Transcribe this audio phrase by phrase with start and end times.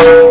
[0.00, 0.29] Bye.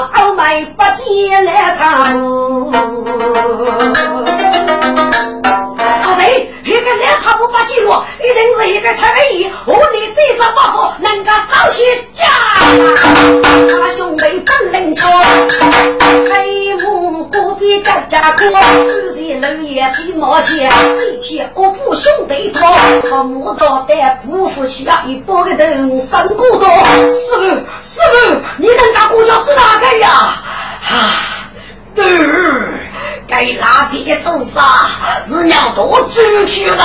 [0.00, 2.14] 傲慢不羁的老太
[6.16, 9.10] 对一个老太婆不记路一定是一个出了
[9.66, 12.26] 我你这种不好能够找些家
[13.78, 15.10] 我兄妹本领强
[15.48, 16.44] 你再
[16.84, 18.32] 孤僻家咋
[19.38, 22.72] 人也去毛险，这天我不兄弟他，
[23.08, 26.68] 他摸到的不服气啊，一拨个头上过刀。
[27.10, 27.42] 师傅，
[27.82, 30.08] 师傅，你人家姑家是哪个呀？
[30.08, 31.39] 啊！
[32.02, 32.78] 嗯，
[33.28, 34.86] 该拉皮的走杀
[35.26, 36.82] 是要多出去的，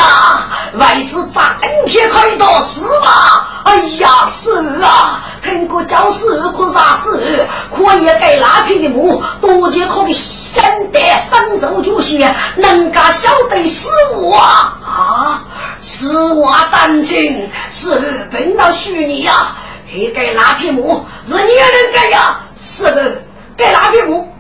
[0.78, 1.44] 还是整
[1.88, 3.48] 天开到死吧？
[3.64, 7.48] 哎呀，是啊，通过教师可啥事？
[7.76, 11.00] 可以给拉皮的母多节课的先得
[11.30, 12.28] 身受学习，
[12.58, 15.42] 能够晓得是我啊？
[15.82, 19.58] 此我担心，是本老虚你呀、啊？
[19.92, 22.40] 还给拉皮母是你能给呀、啊？
[22.56, 23.22] 是
[23.58, 24.35] 给拉皮母。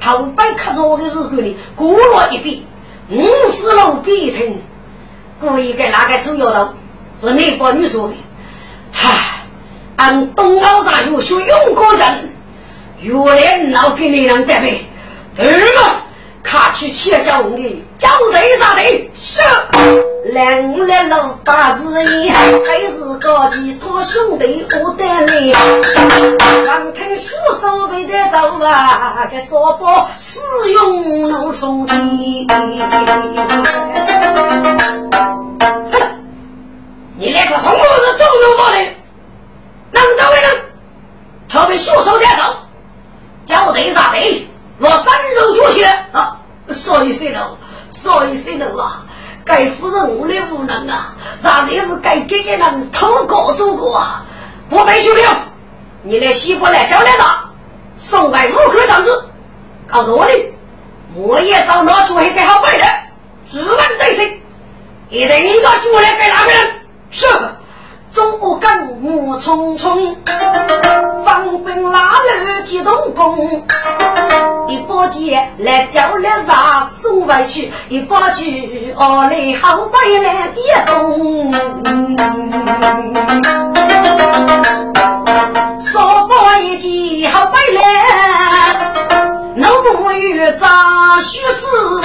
[0.00, 2.66] 后背刻着的日子里，过了一笔，
[3.10, 4.60] 五十路笔听，
[5.40, 6.74] 故意给那个主要的，
[7.20, 8.14] 是你把女做的。
[8.90, 9.10] 嗨，
[9.96, 12.32] 俺东澳上有学勇过人，
[13.00, 14.84] 原来老给你人带背，
[15.36, 15.46] 对
[15.76, 16.00] 吗？
[16.42, 19.42] 卡去切叫你交队啥的，是。
[20.32, 25.54] 两来老八子爷，还是高级托兄弟我的你。
[26.64, 29.86] 刚听书手背的走啊，给说不
[30.18, 30.40] 使
[30.72, 31.94] 用农村的。
[37.16, 38.76] 你那个同路是中路过的，
[39.92, 40.50] 能到为能？
[41.48, 42.42] 特别书手带走，
[43.44, 46.38] 交队啥的，我三手出血啊！
[46.72, 47.56] 所以谁了？
[47.94, 49.06] 所以谁能啊？
[49.46, 51.14] 该夫人我的无能啊！
[51.40, 54.24] 啥才是该给给人偷过中国啊！
[54.68, 55.44] 不被修了，
[56.02, 57.44] 你来西伯来叫来啥？
[57.94, 59.24] 送来户口长子，
[59.86, 60.32] 搞多的，
[61.14, 62.84] 我也找那主黑给好本的，
[63.50, 64.42] 主问对谁？
[65.10, 66.74] 一定找主来给哪个人？
[67.10, 67.26] 是。
[68.14, 68.70] 左跟
[69.00, 70.14] 木匆匆，
[71.24, 73.60] 方兵拉路激动弓，
[74.68, 81.52] 一把剑来叫来杀送回去，一把去哦来后背来点动，
[85.80, 87.82] 说把一剑后背来，
[89.56, 91.66] 怒不与张须世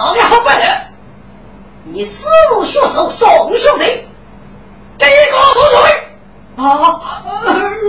[0.00, 0.64] 啊，到底好办了！
[1.84, 3.84] 你死如血手送兄弟，
[4.96, 6.08] 给个头罪
[6.56, 7.00] 啊！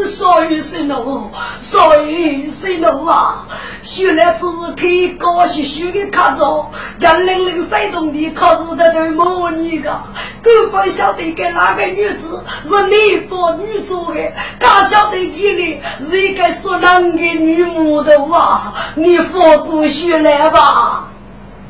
[0.05, 1.29] 所以谁怒？
[1.61, 3.45] 所以谁怒啊？
[3.81, 10.03] 学来只是可高兴学的看着，将零零山东的可是在对模拟的，
[10.41, 18.73] 根本晓得给哪个女子是你把女做的，刚晓得你的是谁该说男的女母的话？
[18.95, 21.07] 你佛过学来吧。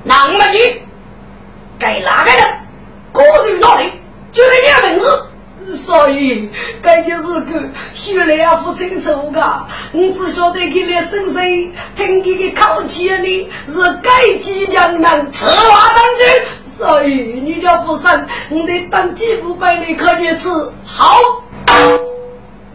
[0.03, 0.81] 男的女，
[1.77, 2.41] 该哪个人？
[3.13, 3.91] 各自哪里？
[4.31, 5.27] 就在你的名字。
[5.73, 6.49] 所以，
[6.83, 7.61] 这就是个
[7.93, 9.65] 学来不清楚噶。
[9.93, 16.43] 你只晓得给你生生听你的口气呢，是该即将能吃话当真。
[16.65, 20.49] 所以，你叫不生，你得当几副百里可你吃
[20.83, 21.17] 好。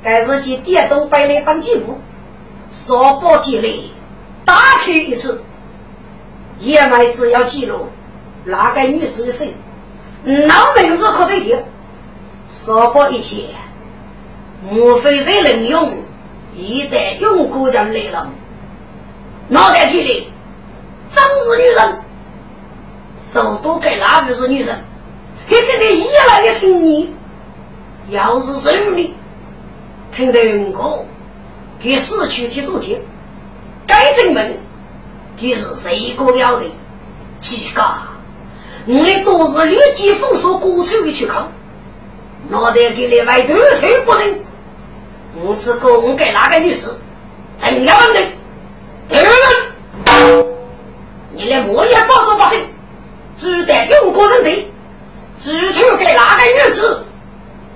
[0.03, 2.01] 该是去电动百里当几副，
[2.73, 3.69] 说不起来，
[4.45, 5.43] 打开一次，
[6.61, 7.89] 野麦只要记录
[8.45, 9.55] 哪个女子的姓，
[10.25, 11.59] 老名字可得听。
[12.49, 13.47] 说过一些，
[14.71, 15.99] 莫非是能用？
[16.55, 18.33] 一旦用过将来了，
[19.49, 20.33] 脑袋里的
[21.11, 22.01] 真是女人，
[23.19, 24.75] 手都给哪个是女人？
[25.47, 27.09] 还跟你一来的青年，
[28.09, 29.13] 要是是女，
[30.11, 31.05] 听得我
[31.79, 32.99] 给死去的书记，
[33.87, 34.59] 该证明
[35.37, 36.65] 他是谁个了的？
[37.41, 37.83] 几个？
[38.87, 41.47] 我们都是立即封锁过去的去看。
[42.49, 44.39] 脑袋给你买断腿不成？
[45.35, 46.99] 我是供给那个女子？
[47.61, 48.21] 等要问的，
[49.09, 50.47] 第二问，
[51.33, 52.59] 你连木也保住不成？
[53.37, 54.67] 只得用个人的，
[55.39, 57.05] 只图给那个女子？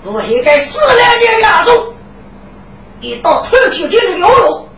[0.02, 1.92] 不应该死两年亚洲，
[3.00, 4.68] 一到偷去的那个药路，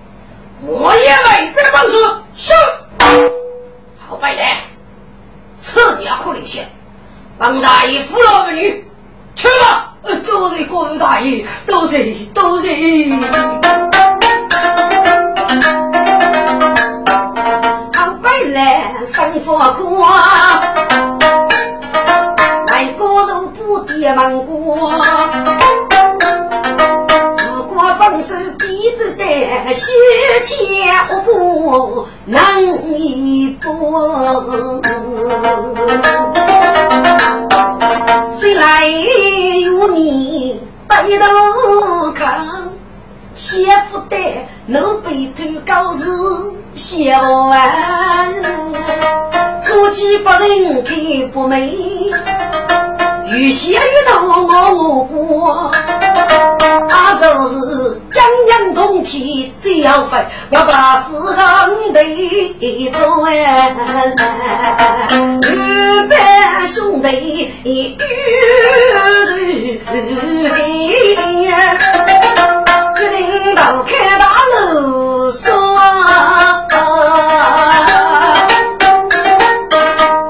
[0.62, 1.96] 我也没别本事。
[2.34, 2.54] 是，
[3.98, 4.56] 好白来，
[5.56, 6.66] 此地可领先，
[7.36, 8.88] 帮大爷扶老儿女。
[9.34, 9.94] 去吧，
[10.24, 13.10] 多谢各位大爷，多谢多谢。
[17.94, 20.04] 好白来生活苦，
[22.68, 24.92] 来歌手不跌芒果。
[27.48, 28.34] 如果本手
[28.82, 29.24] 鼻子的
[29.72, 29.92] 血
[30.42, 34.82] 钱不能一拨。
[38.28, 42.44] 谁来与你背头看？
[43.32, 44.16] 媳妇的
[44.66, 46.10] 奴婢头高是
[46.74, 47.20] 小
[47.50, 48.34] 安，
[49.60, 51.72] 初见不人看不美，
[53.26, 54.42] 有些与闹
[54.72, 55.70] 我过，
[56.88, 58.24] 他说是江
[59.02, 63.74] 体最要飞，我把四行的头哎，
[65.42, 67.96] 二班兄弟玉
[72.96, 75.50] 决定到开大路说，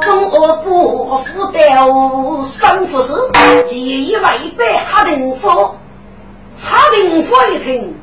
[0.01, 3.15] 中恶不服掉三副事，
[3.69, 4.23] 第一位
[4.57, 5.49] 被哈定福，
[6.61, 7.95] 哈定福一听，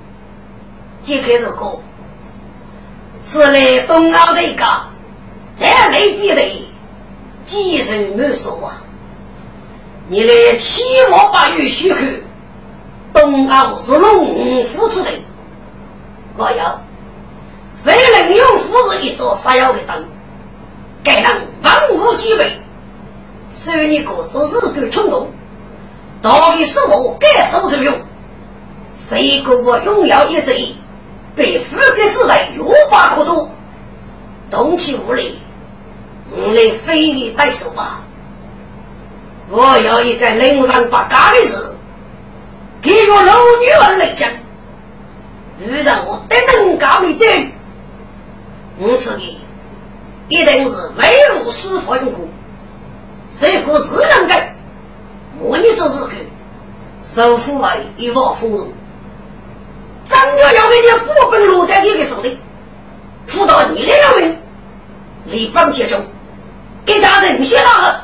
[1.10, 1.80] 就开始歌，
[3.20, 4.64] 是来东奥的一个
[5.60, 6.70] 太雷逼的，
[7.44, 8.80] 几声没说啊，
[10.08, 12.00] 你来七我八月许可。
[13.12, 15.10] 东奥是龙虎之地，
[16.38, 16.80] 我要
[17.76, 20.06] 谁能用斧子一座杀妖的灯，
[21.04, 22.62] 该能万物齐备，
[23.50, 25.28] 受你个做日干冲动，
[26.22, 27.96] 到底是我该受之用？
[28.96, 30.76] 谁给我拥有一贼，
[31.36, 33.50] 被富的时代无法可渡，
[34.50, 35.40] 动起武力，
[36.32, 38.02] 我来非礼待手吧！
[39.50, 41.56] 我要一个令人上八嘎的事。
[42.82, 44.30] 给我老女儿来讲，
[45.60, 47.52] 遇上我得能干没得，
[48.78, 49.42] 我是的，
[50.30, 52.28] 一定是为无师傅用过，
[53.38, 54.56] 这个是能干，
[55.40, 56.18] 我你做日干，
[57.04, 58.68] 首富为一望丰荣，
[60.04, 62.40] 张家要为你不本落在你的手里，
[63.28, 64.38] 辅导你的要命，
[65.26, 66.00] 力帮接中，
[66.86, 67.96] 一家人血大恨，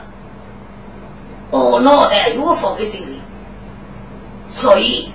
[1.51, 3.09] 我脑袋有放给谁人？
[4.49, 5.11] 所以，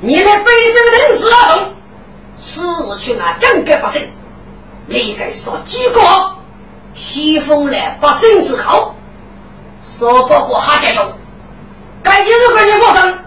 [0.00, 1.74] 你来背身人事而动，
[2.38, 2.62] 是
[2.98, 4.08] 去拿江革百姓，
[4.86, 6.00] 你该说几个？
[6.94, 8.94] 西风来百姓之口，
[9.82, 11.06] 说不过哈家兄，
[12.02, 13.18] 该就是跟你发生，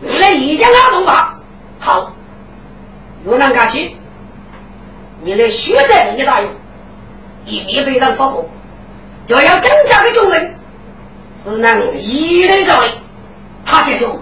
[0.00, 1.33] 你来一将拉动吧。
[1.78, 2.12] 好，
[3.24, 3.96] 若能干起，
[5.22, 6.50] 你来学得人家大用，
[7.44, 8.48] 以免被人发过，
[9.26, 10.54] 就要增加的众人，
[11.36, 12.88] 只能一类造力，
[13.64, 14.18] 哈家兄。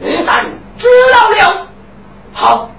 [0.00, 0.44] 嗯，但
[0.78, 1.66] 知道了。
[2.32, 2.70] 好，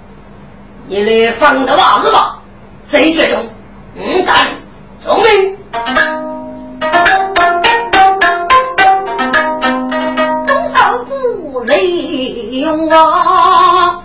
[0.88, 2.42] 你来放的袜子吧。
[2.84, 3.40] 谁接中？
[3.96, 4.50] 嗯，但
[5.00, 5.58] 聪明。
[10.46, 14.03] 东澳不利用啊，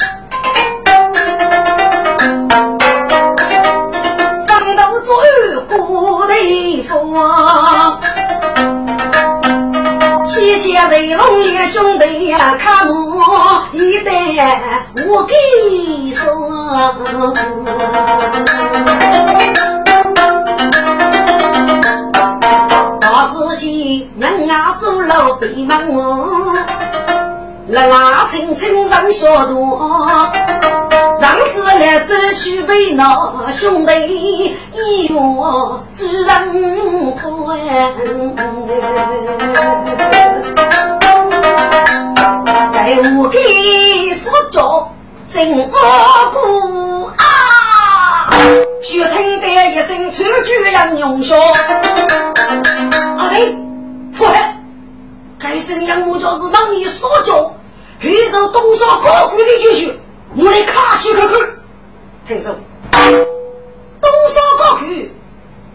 [10.73, 14.13] 呀，随风也兄弟呀，看我一代
[15.07, 15.35] 我给
[16.13, 16.27] 说。
[23.01, 26.53] 大自己人啊，走路别忙我，
[27.67, 30.31] 人啊，轻轻上小道，
[31.21, 33.93] 上次来走去为那兄弟
[34.73, 35.19] 一月
[35.93, 37.59] 主人团。
[42.73, 44.89] 该我给所着
[45.31, 46.39] 真阿哥
[47.17, 48.31] 啊！
[48.81, 51.37] 血听得一声粗句杨勇说
[53.19, 53.59] ：“阿弟，
[54.15, 54.57] 父海，
[55.39, 57.53] 该声杨木就是帮你所着，
[58.01, 60.01] 宇宙东沙高空的继续，
[60.39, 61.37] 我来卡去看看。
[62.27, 62.57] 听着，
[64.01, 65.13] 东沙高去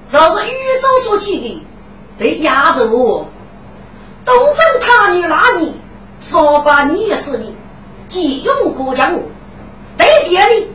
[0.06, 1.66] 就是宇宙所建的，
[2.18, 3.28] 得压着我。
[4.24, 5.76] 东征他女那里？
[6.20, 7.54] 说把你是你，
[8.08, 9.20] 即用过江我，
[9.98, 10.68] 对点呢？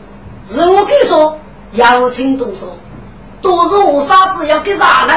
[0.47, 1.39] 是我给说，
[1.71, 2.77] 要请动手，
[3.41, 5.15] 都是我傻子要给啥呢？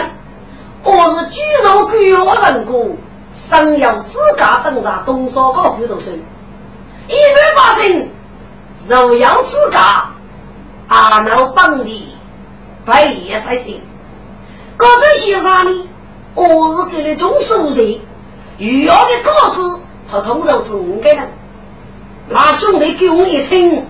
[0.83, 2.87] 我是举手给我人过，
[3.35, 6.13] 生要自家挣扎，动手搞骨头手，
[7.09, 8.09] 一百八十，
[8.89, 10.05] 肉要自家，
[10.89, 12.17] 阿老帮你
[12.85, 13.81] 白夜才行。
[14.77, 15.89] 高僧先生呢？
[16.35, 18.01] 我是给你种熟人，
[18.59, 19.81] 遇要的高手。
[20.11, 21.31] 他通州是五个人，
[22.29, 23.87] 那兄弟给我一听，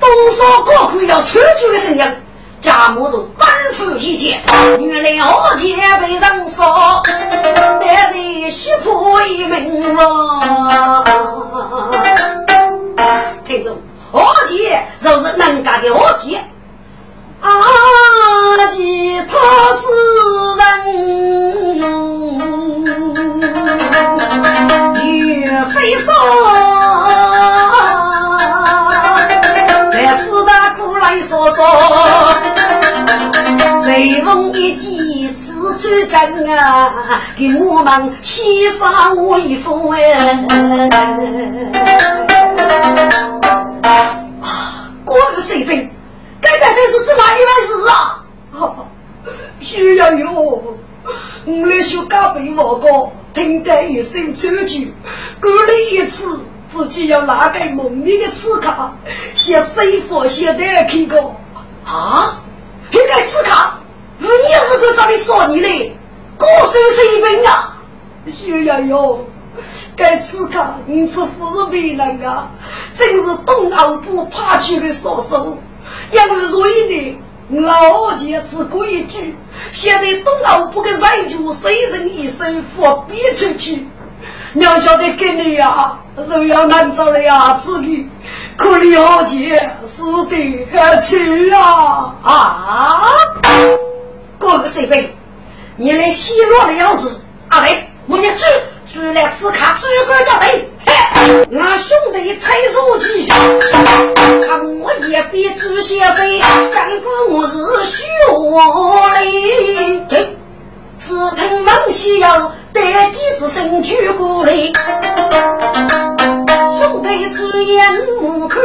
[0.00, 2.16] 东沙高官要出局的声音，
[2.60, 4.42] 贾母就吩咐一见，
[4.80, 7.02] 原来二姐被人杀，
[7.80, 11.02] 但是须破一门啊。
[13.44, 13.76] 听着，
[14.16, 16.42] 阿姐就是能干的阿姐，
[17.40, 19.38] 阿姐她
[19.72, 19.86] 是
[20.56, 20.62] 人。
[25.74, 26.14] 飞霜，
[29.90, 31.64] 在四大苦来说说，
[33.84, 40.46] 随风一击，此处真啊，给我们牺牲为父哎！
[44.42, 45.90] 啊，过了水兵，
[46.40, 48.24] 该带的是这么一回事啊？
[49.60, 52.88] 需要有，我来修加倍我哥。
[53.34, 54.94] 听得一声抽筋，
[55.42, 58.72] 过了一次，自己要拿个蒙面的刺客，
[59.34, 61.36] 写水佛写的看过
[61.84, 62.40] 啊！
[62.96, 63.78] 这个刺卡，
[64.20, 65.92] 五年是个找你说你嘞，
[66.38, 67.76] 高手水平啊！
[68.32, 69.18] 徐瑶瑶，
[69.94, 72.48] 该刺卡你是不是别人啊？
[72.96, 75.58] 真是东欧部派去的杀手，
[76.10, 77.18] 因为所以呢。
[77.48, 79.36] 老姐只过一句，
[79.70, 83.86] 现在东欧不给人就谁人一生佛逼出去。
[84.52, 88.08] 你要晓得给你呀，肉要难找的牙齿的，
[88.56, 93.02] 可怜二姐死得去啊啊！
[94.38, 95.14] 过个水杯，
[95.76, 98.44] 你来奚落的样子，阿雷，我们去。
[98.88, 100.64] 出来吃卡，出个叫对，
[101.58, 103.28] 俺兄弟猜手机，
[104.46, 106.24] 看我也比朱先生，
[106.72, 110.06] 讲过我是虚话嘞。
[110.98, 114.52] 只听孟西要带几只身躯过来，
[116.86, 118.62] 兄弟注眼目看，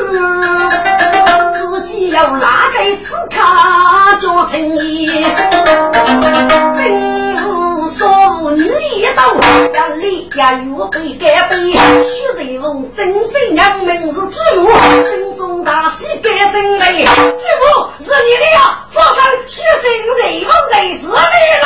[1.53, 5.07] 自己要拿个吃卡做生意，
[6.77, 8.61] 真是少女
[8.93, 9.33] 一刀，
[9.73, 11.55] 要立呀又被改背，
[12.03, 21.65] 徐瑞凤真心娘名是祖母，心中大喜改生嘞，祖母是你的呀，发生虚心瑞凤在这里了，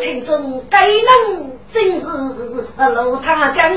[0.00, 2.06] 听众该能真是
[2.94, 3.70] 路他江，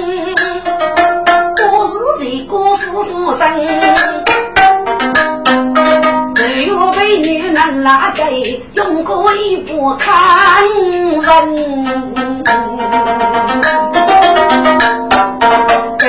[1.78, 3.46] 我是谁国夫妇生。
[6.38, 10.64] 谁有美女难拉给，用过一不堪
[11.22, 11.76] 人。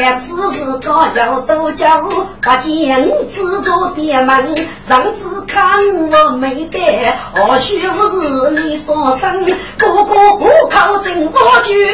[0.06, 2.08] 在此时高要多叫，
[2.40, 5.80] 把剑子做点门，上次看
[6.12, 6.78] 我没得，
[7.34, 9.44] 或许不是你所生，
[9.76, 11.92] 哥哥不靠真我绝。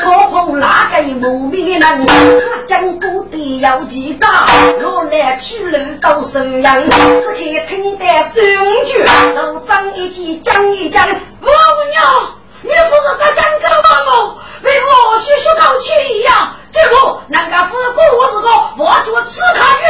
[0.00, 4.48] 可碰那个无名的人，他讲过的要记大，
[4.82, 8.42] 我来取路到收养，只看听得声
[8.84, 9.06] 句，
[9.36, 11.06] 手张一记讲一讲，
[11.40, 11.48] 我
[11.92, 12.04] 娘，
[12.66, 14.34] 你不是在讲这话吗？
[14.62, 16.52] 为我学学高去呀！
[16.68, 19.84] 这不，那个夫人过我是个我做刺客女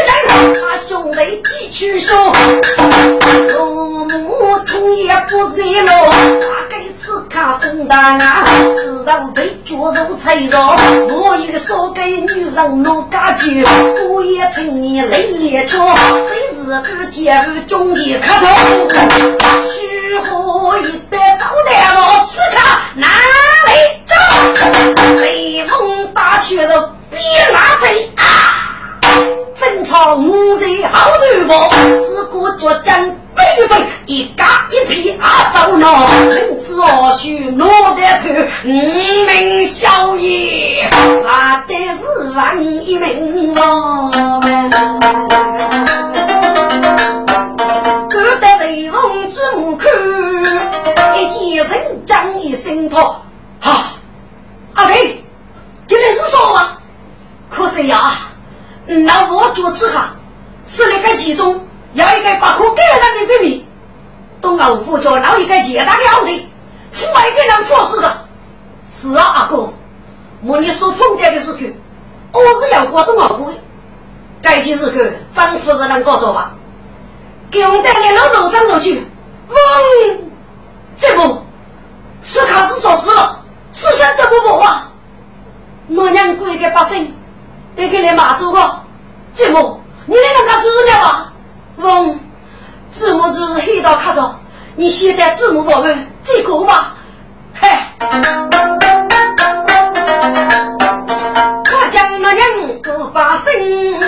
[0.53, 2.33] 人，他兄弟几去说，
[3.49, 8.45] 父母从也不热络，他给刺客生的啊，
[9.05, 10.59] 上被脚肉踩着，
[11.09, 13.65] 我一个少给女人弄家去，
[14.11, 15.97] 我也趁你累累瞧，
[16.29, 18.47] 谁是不介入中间客中？
[20.09, 22.57] 如何一带走的路，此刻
[22.95, 23.07] 哪
[23.67, 23.71] 里
[24.07, 24.15] 走？
[25.17, 27.19] 随风打去了别
[27.53, 28.23] 拉贼啊！
[29.57, 31.69] 正朝五岁好对我，
[32.01, 33.17] 自古脚尖。
[33.35, 38.31] 背背一家一匹啊，走了，人子二婿落得头，
[38.65, 38.71] 五
[39.27, 40.89] 名小爷
[41.23, 44.11] 拿的是万一名哦，
[51.19, 53.23] 一见人将一声托，
[53.61, 53.85] 哈，
[54.75, 55.25] 阿弟，
[55.89, 56.79] 原来是说啊，
[57.51, 58.13] 可是呀，
[58.87, 60.15] 那我主持哈，
[60.67, 61.61] 是那个其中。
[61.95, 63.67] 要一个把可盖上的秘密，
[64.43, 66.47] 都熬不叫闹一个简单的奥题，
[66.93, 68.27] 父爱给人做事的。
[68.87, 69.73] 是啊，阿哥，
[70.43, 71.59] 我你说碰见的时候，
[72.33, 73.55] 我是要过东欧的。
[74.43, 76.53] 该件事去，张夫人能搞到吧？
[77.51, 79.03] 给我们带来老肉张肉去。
[79.49, 79.57] 嗡，
[80.97, 81.43] 这不，
[82.23, 83.39] 是卡是说事了，
[83.73, 84.91] 是想这不不啊？
[85.89, 87.15] 我娘跪给百姓，
[87.77, 88.81] 得给你骂走个，
[89.33, 91.33] 这不，你来让他做什了吧？
[91.77, 92.19] 翁，
[92.91, 94.35] 祖母就是黑道卡着，
[94.75, 96.95] 你现在祖母我们这个吧？
[97.55, 97.69] 嘿，
[101.65, 103.99] 他讲那人个把心，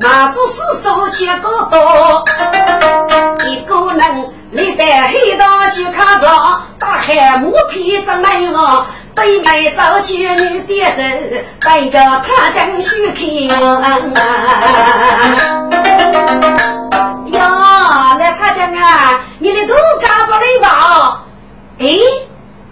[0.00, 2.24] 马祖是手牵个刀，
[3.48, 6.26] 一个人立在黑道去卡着，
[6.78, 8.86] 大海木皮怎么样？
[9.14, 11.02] 对面走去女的走，
[11.60, 13.26] 带着他将去看。
[17.32, 21.22] 呀，来他讲啊，你的头干着嘞吧？
[21.78, 21.86] 哎，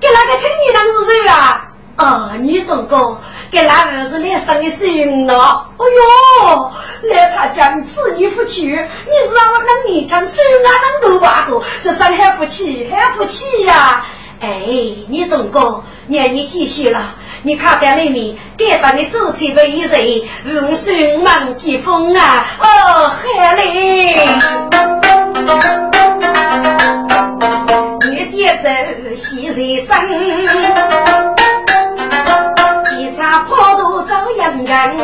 [0.01, 1.67] 给那个青年男是谁啊？
[1.97, 5.67] 哦，女东哥，给那儿子来生的孙了。
[5.77, 5.85] 哎
[6.45, 6.71] 呦，
[7.11, 8.79] 来他讲子女夫妻，你是
[9.35, 10.69] 让我能你讲孙啊
[11.03, 11.61] 能多八个？
[11.83, 14.05] 这真很福气，很福气呀！
[14.41, 14.49] 哎，
[15.09, 15.83] 女东哥。
[16.07, 17.15] 年你几岁了？
[17.43, 20.23] 你看在里面，给到你走起为人，
[20.69, 22.45] 五孙忙几风啊！
[22.61, 24.27] 哦，海嘞！
[28.11, 28.69] 女的走
[29.15, 29.95] 西人生，
[33.45, 34.97] 跑路走洋人，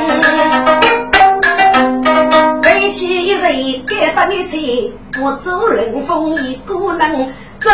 [2.63, 7.71] 背起一人给到你去，我走冷风一个人，走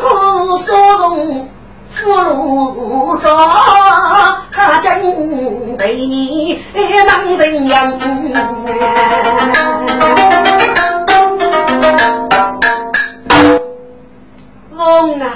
[0.00, 1.48] 过沙中。
[1.92, 3.28] 俘虏着
[4.52, 5.00] 他将
[5.76, 6.62] 对你
[7.04, 7.92] 当人样。
[14.70, 15.34] 翁啊，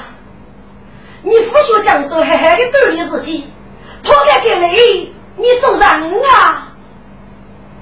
[1.25, 3.49] 你不学讲做还还的锻炼自己，
[4.05, 6.69] 抛开给你，你做人啊，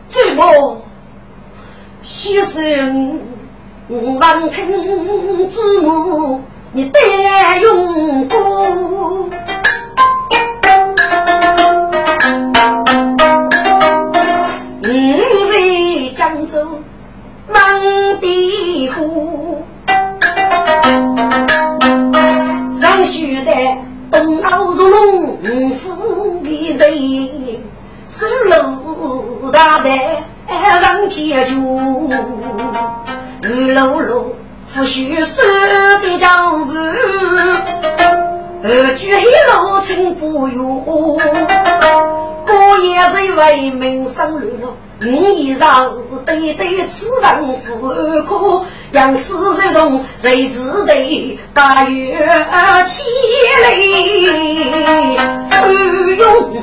[0.07, 0.81] 怎么
[2.05, 3.19] 牺牲
[4.21, 6.41] 望听之母？
[6.73, 6.99] 你得
[7.61, 9.29] 用功，
[14.85, 14.89] 五
[15.45, 16.81] 在江州
[17.53, 17.61] 忙
[18.21, 19.63] 地虎，
[22.81, 23.53] 上学的
[24.11, 25.37] 东奥如龙
[25.71, 25.77] 虎
[26.83, 27.61] 的队，
[28.11, 28.57] 是老
[29.53, 29.89] 大的
[30.81, 32.11] 上街住，
[33.43, 34.35] 雨露露。
[34.75, 35.45] 不许说
[36.03, 36.73] 的脚步，
[38.65, 40.57] 二句黑路成不远。
[42.49, 45.93] 我也是为民生路了，五衣裳
[46.25, 47.77] 对对此人妇
[48.27, 52.15] 可，让此人同谁知得大约
[52.87, 53.07] 千
[53.81, 55.55] 里不
[56.11, 56.63] 用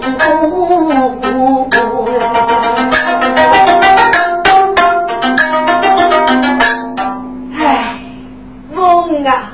[9.25, 9.51] 啊！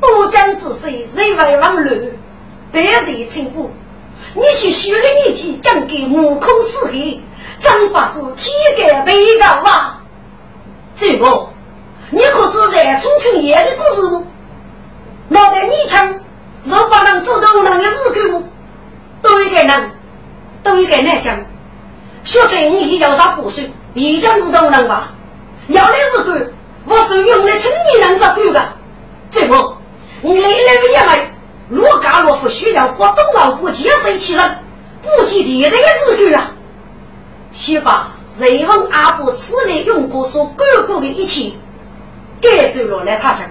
[0.00, 1.86] 多江之水，人为往乱，
[2.72, 3.70] 得罪亲故。
[4.34, 7.20] 你是虚的年纪讲给目空四黑，
[7.58, 10.02] 张八子天干地高啊！
[10.94, 11.48] 这个，
[12.10, 14.22] 你可知在冲城夜的故事吗？
[15.28, 16.12] 脑袋你强，
[16.64, 18.42] 若把人做到那个日口，
[19.22, 19.90] 都一个人，
[20.64, 21.38] 都一个人讲。
[22.24, 25.12] 学成也要啥补水，一讲是都能吧？
[25.68, 26.50] 要的是个。
[26.86, 28.60] 我是用来青年人照顾的，
[29.30, 29.76] 这不，
[30.22, 31.30] 你来来个爷们，
[31.68, 34.58] 罗家罗夫需要过东老国接受其人，
[35.02, 36.50] 不计地的日子啊！
[37.52, 41.52] 先把瑞文阿伯此类用过所各个的一切，
[42.40, 43.46] 感受了来他讲，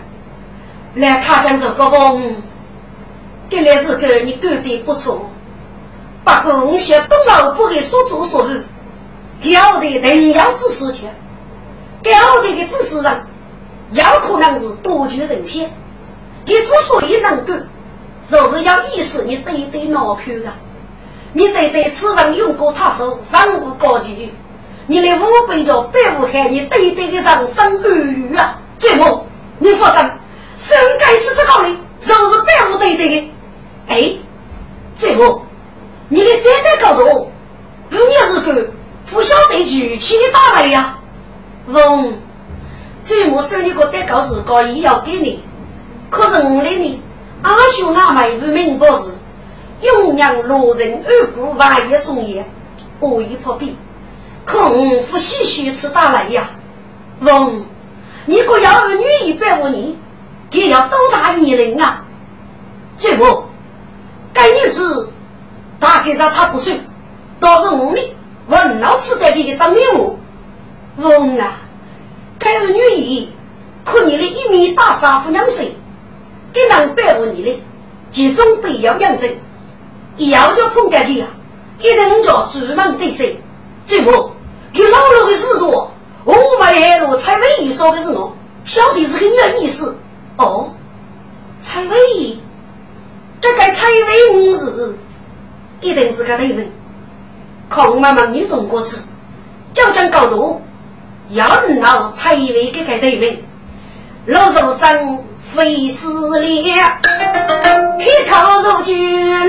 [0.96, 2.36] 来他讲这个风，
[3.50, 5.30] 这来是个你干的不错，
[6.24, 11.10] 不过我想东老不给所作所为，要的同样之事情，
[12.04, 13.20] 要的个知识上，
[13.92, 15.70] 有可能是多具人先。
[16.46, 17.54] 你之所以能够，
[18.28, 20.52] 就是要意识你对对脑壳的，
[21.34, 24.32] 你对对此人用过他手，上无高级，
[24.88, 28.60] 你来五百叫百无害，你对对的人生安逸啊！
[28.80, 29.28] 最后
[29.60, 30.10] 你发生，
[30.58, 33.32] 生该是这个的，就是百无对对的。
[33.88, 34.14] 哎，
[34.96, 35.46] 最后
[36.08, 37.30] 你的这代高度，
[37.92, 38.72] 五年是个
[39.12, 40.98] 不晓得举起的大来呀！
[41.68, 42.14] 翁，
[43.02, 45.44] 最后生你个代高是高也要给你。
[46.10, 47.02] 可是我来呢，
[47.42, 49.10] 阿兄阿妹无名博士，
[49.82, 52.46] 永阳路人二姑万叶送爷，
[53.02, 53.76] 恶意破壁，
[54.46, 56.50] 可我不喜许吃大来呀。
[57.22, 57.66] 翁，
[58.26, 59.96] 你可要儿女一百五年，
[60.52, 62.04] 也要多大年龄啊？
[62.98, 63.46] 最不，
[64.34, 65.10] 该女子
[65.80, 66.72] 大概上差不少，
[67.40, 68.02] 倒是我呢，
[68.48, 70.20] 问老吃的一张面目。
[70.98, 71.54] 翁啊，
[72.38, 73.30] 该儿女一，
[73.86, 75.66] 可你的一米大三夫娘身。
[76.52, 77.62] 给人保护你的，
[78.10, 79.30] 集中必要养生，
[80.18, 81.28] 要就碰个你啊！
[81.80, 83.40] 一人叫专门对谁？
[83.86, 84.32] 最后，
[84.74, 85.92] 给老老的事多，
[86.26, 89.98] 我们路蔡伟义说的是我，小弟是个你的意思
[90.38, 90.72] 哦。
[91.58, 92.42] 蔡伟义，
[93.42, 94.98] 这个蔡伟五是
[95.82, 96.72] 一定是个雷人，
[97.70, 98.98] 康妈妈女动过去，
[99.74, 100.62] 就将高度，
[101.30, 101.48] 要
[101.80, 103.38] 闹蔡伟这个雷人，
[104.26, 105.20] 老首长。
[105.42, 106.92] 费思量，
[107.98, 108.94] 黑桃肉酒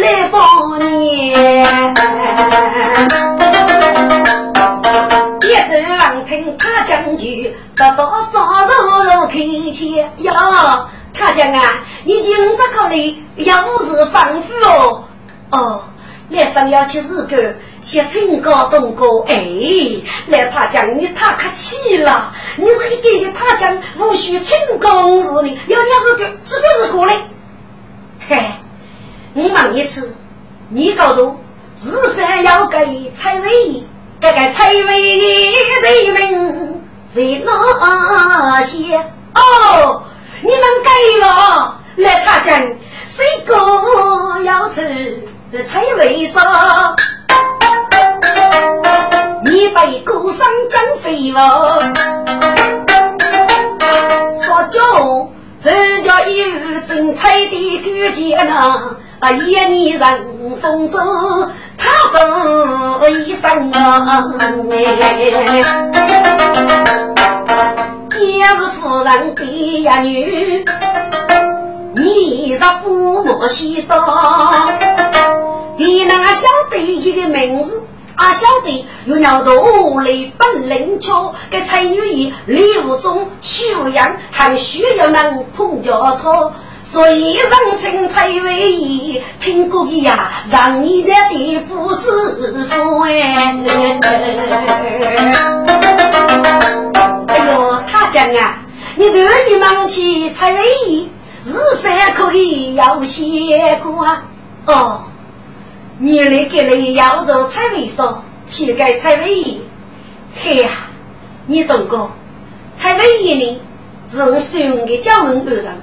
[0.00, 1.94] 来报年。
[5.42, 5.76] 一走
[6.30, 9.38] 听他讲句，得到啥肉肉开
[9.72, 10.32] 钱哟。
[11.12, 15.04] 他讲啊，你今这个里要不是丰富哦
[15.50, 15.82] 哦，
[16.28, 17.54] 来生要去日个。
[17.80, 19.42] 写成高东哥，哎，
[20.28, 27.16] 来他讲你太客气了，你是一个个他讲无需成功似的，要你是个是不是过来？
[28.28, 28.52] 嘿，
[29.32, 30.14] 我问一次，
[30.68, 31.36] 你告诉
[31.74, 33.82] 是否要给蔡伟？
[34.20, 35.29] 这个蔡伟
[35.90, 38.96] 的名在哪些？
[39.34, 40.02] 哦，
[40.42, 42.56] 你们给了，来他讲
[43.06, 45.22] 谁个要吃
[45.66, 46.94] 蔡伟啥？
[49.44, 51.80] 你被孤身征飞了，
[54.32, 58.96] 说叫这叫有生财的个姐呢？
[59.18, 60.98] 啊，一年人风走，
[61.80, 64.22] 他说一声啊，
[68.10, 70.62] 今日夫人的呀女，
[71.94, 74.66] 你若不莫西道，
[75.78, 77.82] 你哪晓得一个名字？
[78.14, 89.22] 啊晓得有鸟头来本领巧，给才女儿礼物中修养还需要能碰脚头，所以人称才为义。
[89.38, 92.10] 听过呀，让你的地不是
[92.68, 93.54] 福哎。
[97.26, 98.58] 哎呦，他讲啊，
[98.96, 101.08] 你得意忙起才为义，
[101.44, 104.22] 日饭可以要先过啊。
[104.66, 105.04] 哦。
[105.98, 109.60] 你来给你要做菜尾说，去给菜尾姨。
[110.34, 110.70] 嘿呀，
[111.46, 112.10] 你懂过？
[112.74, 113.60] 菜尾姨呢，
[114.08, 115.74] 是我送的家门儿上。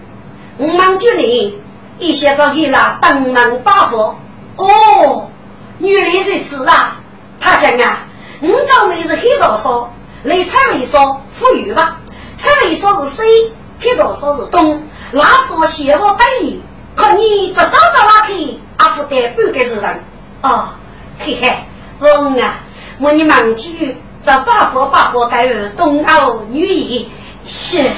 [0.58, 1.58] 我忙就你
[2.00, 4.16] 一些早给了登门八佛。
[4.56, 5.28] 哦，
[5.80, 6.96] 原来如此啊！
[7.40, 8.00] 他讲啊，
[8.42, 9.88] 我讲的是黑道说，
[10.24, 11.98] 来菜尾说富裕吧？
[12.38, 14.84] 菜尾说是西，黑道说是东。
[15.12, 16.62] 那是我羡慕百里，
[16.96, 18.34] 可你这早早拉开。
[18.78, 20.04] 阿福得半个时辰，
[20.42, 20.70] 哦，
[21.18, 21.56] 嘿嘿，
[22.00, 22.60] 翁啊，
[23.00, 27.10] 我你忙句，找八佛八佛盖儿东奥女姨
[27.48, 27.90] 是，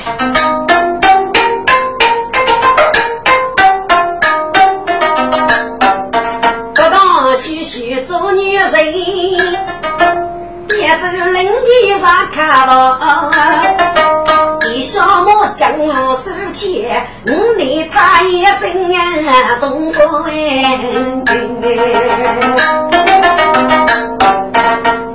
[15.59, 16.87] 将我收起，
[17.27, 20.23] 我离他一生啊，东风。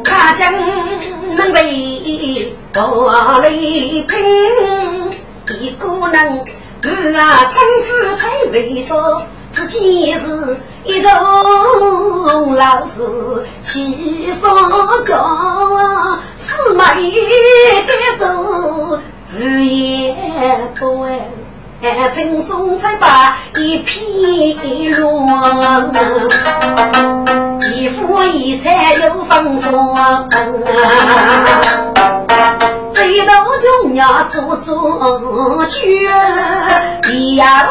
[0.04, 0.52] 他将
[1.34, 5.10] 门为高丽拼，
[5.62, 6.44] 一个人
[6.82, 11.10] 不啊称夫才为说，自己是一种
[12.54, 17.10] 老虎，七上轿，四马一
[18.18, 19.00] 走。
[19.36, 20.14] 无言
[20.78, 21.10] 不问，
[22.12, 25.92] 轻松才把一片乱，
[27.58, 29.70] 几夫一菜又丰富，
[32.92, 36.08] 最多中要做做绝，
[37.12, 37.66] 一呀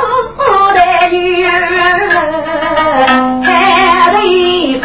[0.73, 1.45] 的女
[3.43, 4.77] 还得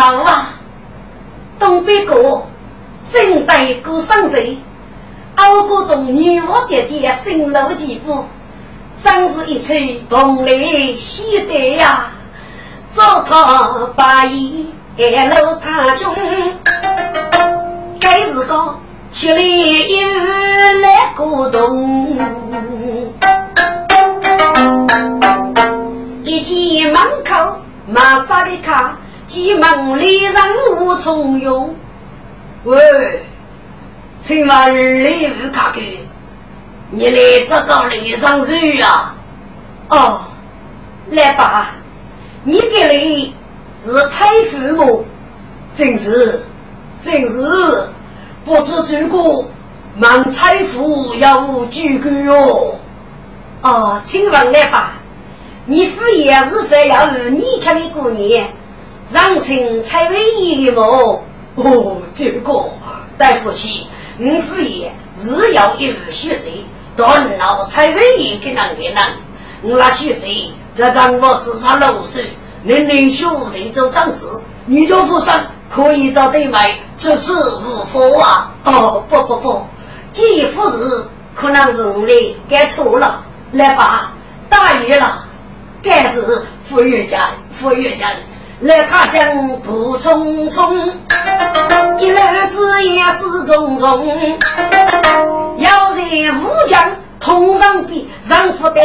[0.00, 0.48] 中郎啊，
[1.58, 2.42] 东北哥
[3.12, 4.56] 正待过生日，
[5.36, 8.24] 欧国中女巫爹爹新楼几步，
[8.96, 9.74] 真是一出
[10.08, 12.06] 蓬莱戏台呀！
[12.88, 16.16] 糟蹋八爷楼塔中，
[18.00, 18.74] 该是个
[19.10, 20.08] 千里又
[20.80, 22.18] 来过冬，
[26.24, 28.96] 一进门口马上的看。
[29.30, 30.34] 急忙里人
[30.80, 31.72] 无从用。
[32.64, 33.22] 喂，
[34.18, 36.04] 请问礼物卡给？
[36.90, 39.14] 你来这个礼上去啊？
[39.88, 40.20] 哦，
[41.10, 41.76] 来吧，
[42.42, 43.34] 你给的
[43.78, 45.04] 是财富吗？
[45.76, 46.42] 正是，
[47.00, 47.88] 正是，
[48.44, 49.48] 不知诸葛
[49.96, 52.74] 满财富要无居居哦。
[53.62, 54.94] 哦，请问来吧，
[55.66, 58.52] 你父也是非要与你吃的过年？
[59.12, 61.22] 让请蔡伟义的么？
[61.56, 62.70] 哦，这个
[63.18, 63.86] 大夫妻，
[64.18, 66.64] 五夫爷日要一日血贼，
[66.96, 68.96] 断老蔡伟义给人给人，
[69.62, 72.30] 我那血贼这张我自杀六岁，
[72.62, 78.52] 年龄兄弟做长子，你就负伤可以找对买，只是无福啊！
[78.64, 79.66] 哦，不不不，
[80.12, 84.12] 这副事可能是我的该错了，来吧，
[84.48, 85.26] 大雨了，
[85.82, 88.08] 该是傅月家，傅月家。
[88.62, 90.92] 来他江步匆匆，
[91.98, 94.06] 一路子也是重重。
[95.56, 96.00] 要在
[96.34, 98.80] 武将通上边，上福的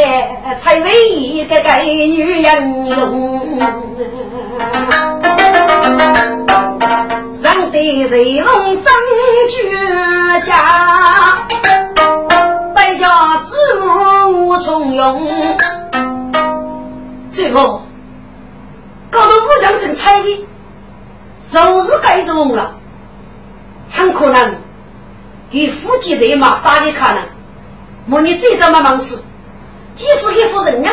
[0.56, 3.58] 才为一个个女人用。
[7.34, 8.84] 上得瑞龙生
[9.50, 11.36] 绝家，
[12.74, 15.28] 百家之物无从用。
[17.30, 17.82] 最后。
[19.16, 20.46] 搞到武将生猜的，
[21.50, 22.76] 若是该种了，
[23.90, 24.54] 很可能
[25.50, 27.22] 给夫妻对马杀的可能。
[28.04, 29.16] 莫你这张么忙吃，
[29.94, 30.90] 即使给夫人呢，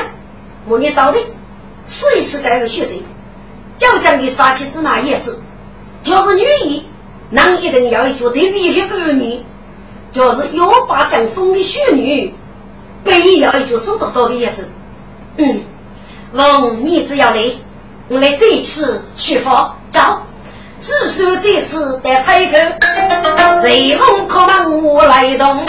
[0.66, 1.20] 莫你早的
[1.86, 3.04] 吃一次该有血罪，
[3.76, 5.42] 将将的杀妻之马也子，
[6.02, 6.86] 就是女医，
[7.30, 9.44] 男一定要一脚对比的儿女，
[10.14, 12.34] 就是幺八将封的血女，
[13.04, 14.70] 必要一句收得到的叶子。
[15.36, 15.62] 嗯，
[16.32, 17.52] 问你只要来。
[18.10, 20.00] 我来这次出发，走。
[20.82, 25.66] 据说这次得采访，随风可门我来动。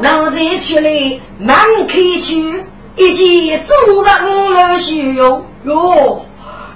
[0.00, 1.58] 奴才出来满
[1.88, 5.44] 口去，一见众人来虚荣。
[5.64, 6.24] 哟，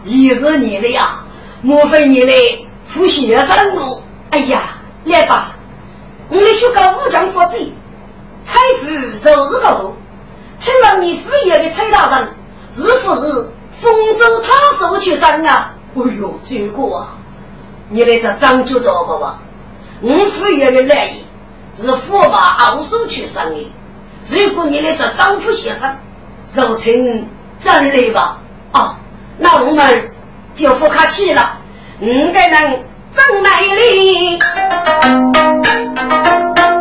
[0.04, 1.20] 又是你了呀？
[1.62, 2.34] 莫非你来
[2.84, 4.02] 赴学生路？
[4.30, 4.60] 哎呀，
[5.04, 5.52] 来吧，
[6.28, 7.72] 我来学个武将伏笔，
[8.42, 9.96] 财富就是高度。
[10.56, 12.28] 请问你府爷的崔大人
[12.72, 13.50] 是不是？
[13.84, 15.74] 丰州他手去生啊！
[15.94, 17.10] 哎呦，这个啊，
[17.90, 19.38] 你来这张就找个吧。
[20.00, 21.22] 我府爷的来意
[21.76, 23.70] 是驸马二手去生的。
[24.30, 25.94] 如果你来这张府先生，
[26.50, 27.28] 就请
[27.60, 28.38] 真来吧。
[28.72, 28.96] 哦，
[29.36, 30.10] 那我们
[30.54, 31.58] 就不客气了。
[32.00, 34.38] 五个人真来哩，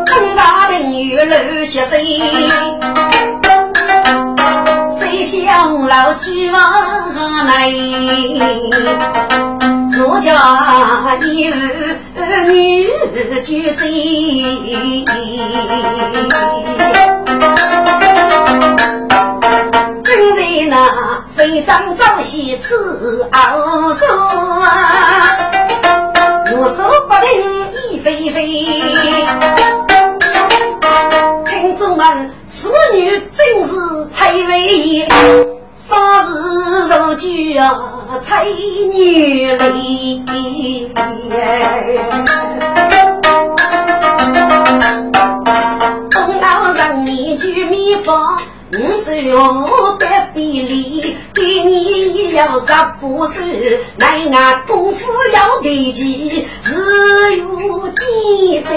[0.06, 2.02] 中山陵有楼些谁？
[5.24, 7.72] 想老去往来，
[9.96, 10.34] 作家
[11.22, 11.50] 有
[12.52, 12.90] 女
[13.42, 15.06] 绝贼，
[20.04, 20.76] 正在那
[21.34, 22.76] 非张朝夕吃
[23.32, 24.06] 熬手，
[26.58, 29.63] 我手不灵已飞飞。
[32.46, 33.74] 此女真是
[34.12, 35.08] 才为
[35.74, 36.34] 杀时
[36.90, 40.22] 如菊啊，才女丽。
[46.12, 48.38] 东老上一句秘方。
[48.74, 49.32] 五十月
[50.00, 53.44] 的比例，给你要杀不死，
[53.98, 56.74] 奈俺功夫要得急，只
[57.38, 58.70] 有记得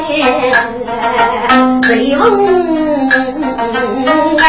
[1.83, 2.25] 谁问
[4.39, 4.45] 啊？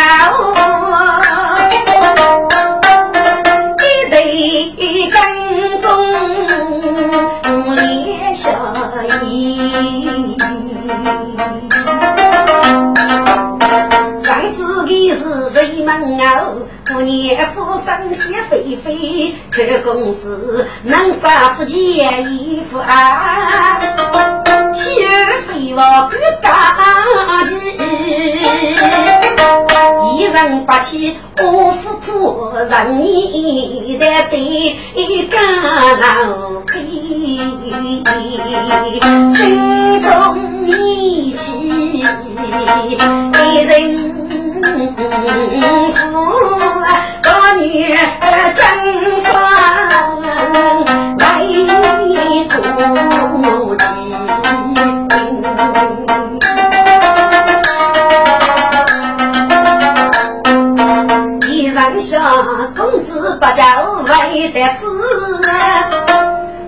[19.52, 23.80] 看公子能杀夫钱衣服啊，
[24.74, 25.08] 雪
[25.46, 26.52] 飞我不干
[27.46, 27.58] 净，
[30.16, 34.78] 一人不起我夫妇，让你的对
[35.30, 35.36] 干
[36.66, 36.74] 配，
[39.36, 40.08] 心中
[40.66, 41.60] 意气，
[42.00, 43.74] 一人。
[47.58, 48.62] 女儿真
[49.20, 49.34] 算
[51.18, 51.26] 来
[52.48, 53.84] 不及，
[61.50, 62.22] 一人下
[62.76, 63.64] 公子不叫
[64.04, 64.86] 为得吃，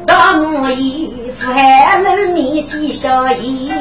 [0.07, 0.98] 大母姨。
[1.51, 3.71] 海楼面见小姨，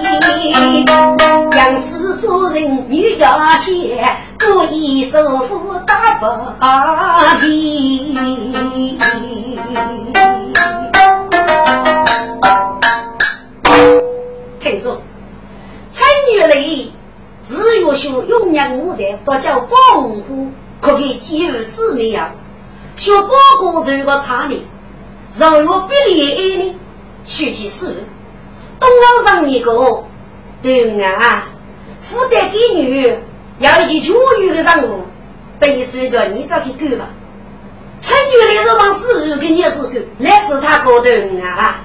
[1.52, 8.16] 杨氏做人女要贤，故意受富大发地。
[14.58, 14.98] 听着，
[15.90, 16.92] 彩女里
[17.42, 20.48] 只有学永年牡丹，多叫保护，
[20.80, 22.30] 可给几有子女呀？
[22.96, 23.28] 学八
[23.60, 24.62] 个这个场面，
[25.38, 26.74] 如果不离呢？
[27.28, 27.94] 去其事，
[28.80, 30.02] 东澳上一个
[30.62, 31.46] 对啊，
[32.00, 33.14] 负责给女
[33.58, 35.02] 要一句教育的任务，
[35.60, 37.04] 背手叫你找去干吧。
[37.98, 41.10] 参与的是往事跟你是干，那是他高头
[41.44, 41.84] 啊。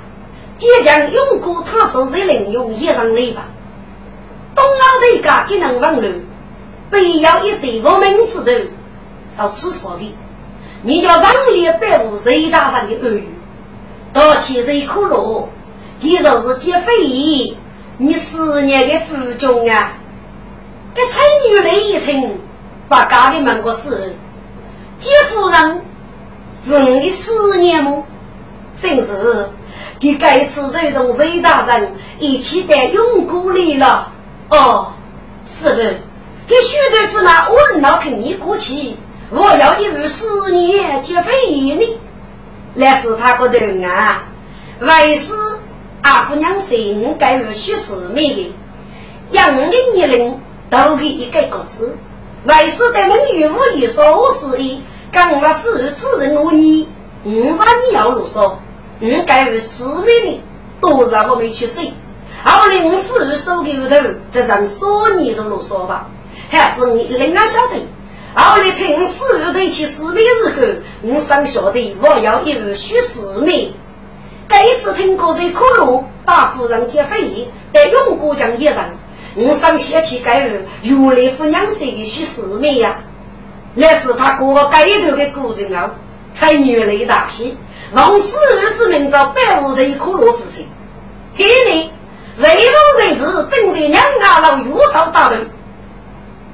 [0.55, 3.47] 坚强用过他手在领用一上来吧。
[4.55, 6.21] 东澳的家给人问路，
[6.89, 8.65] 必要一些无名字头，
[9.35, 10.15] 找厕所的，
[10.83, 13.27] 你叫让里百户谁大上的耳语。
[14.13, 15.49] 到七十一苦路，
[15.99, 17.57] 你就是劫匪，
[17.97, 19.93] 你十年的夫君啊！
[20.93, 22.37] 这彩女来一听，
[22.87, 24.15] 把家里门个事，
[24.99, 25.81] 劫夫人
[26.61, 28.03] 是你的十年梦，
[28.79, 29.49] 真是
[29.99, 34.11] 给该次这种雷大人一起带永固来了。
[34.49, 34.93] 哦，
[35.47, 35.95] 是的，
[36.45, 38.95] 给许多子那我老听你过去，
[39.31, 41.97] 我要一日十年劫匪呢。
[42.75, 44.23] 那是他个人啊，
[44.79, 45.33] 为师
[46.01, 48.55] 阿夫娘生该于许世美的，
[49.31, 51.97] 养的年龄都给一个个子。
[52.45, 54.81] 为师对门女无一说是一，
[55.11, 56.87] 刚我是自认我你，
[57.23, 58.53] 五啥你要啰嗦，
[58.99, 60.41] 我该于世美的，
[60.81, 61.85] 多少我没去生。
[62.43, 63.95] 二零四手里头
[64.31, 66.07] 这张说你就啰嗦吧，
[66.49, 67.75] 还是你另外晓得。
[68.35, 70.67] 后来听四月头去四面时候，
[71.03, 73.71] 我上晓得我要一日许四面。
[74.47, 78.89] 第一次听过这可乐大夫人劫匪，在永过江一上，
[79.35, 82.97] 我上想起该日原来夫娘生的许四面呀。
[83.75, 85.91] 那是他过该头的古人啊，
[86.31, 87.55] 才女来大喜，
[87.93, 90.67] 奉四月之名叫百户人可乐父亲。
[91.35, 91.91] 给你
[92.35, 95.35] 人逢人质，正在两家老遇到大头，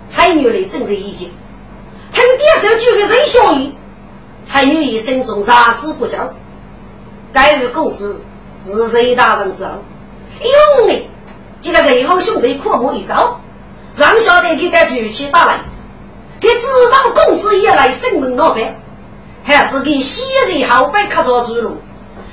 [0.08, 1.30] 才女来正在意见。
[2.12, 3.74] 听点这句的人小意，
[4.45, 6.17] 才有一生中啥子不教。
[7.32, 8.24] 该与公子
[8.65, 9.72] 是谁大人之后，
[10.80, 11.08] 用的
[11.62, 13.39] 这个人王兄弟阔目一招，
[13.95, 15.60] 让小弟给他举起打来，
[16.39, 18.76] 给知上公子也来审问老板，
[19.43, 21.78] 还是给昔日后辈客座主路，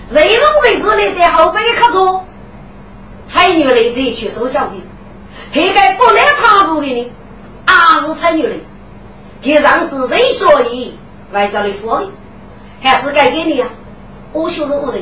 [0.08, 2.24] 人王人之类的后辈客座，
[3.26, 4.80] 才女来这去受教育，
[5.52, 7.12] 还该不来踏步的呢，
[7.66, 8.54] 还是才女来。
[9.46, 10.98] 给让子人所以
[11.32, 12.08] 外找的富裕，
[12.82, 13.68] 还是该给你啊？
[14.32, 14.98] 我学是我的，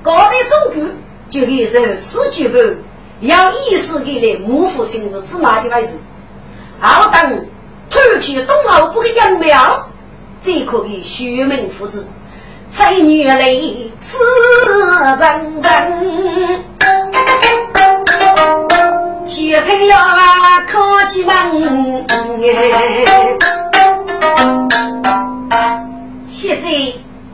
[0.00, 2.56] 高的中举就可以受此举报，
[3.20, 5.94] 要意思给你母父亲是指哪一位是？
[6.78, 7.48] 好等
[7.90, 9.88] 偷去东澳不给养苗，
[10.40, 12.06] 这可以虚名父子，
[12.70, 13.52] 才女来
[14.00, 14.18] 是
[15.18, 16.64] 真真。
[19.26, 20.78] 雪天要啊，开
[21.08, 22.06] 起门
[22.40, 23.69] 哎。
[26.28, 26.68] 现在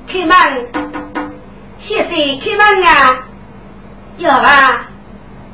[0.07, 0.67] 开门，
[1.79, 3.25] 现在开门啊！
[4.19, 4.89] 要吧？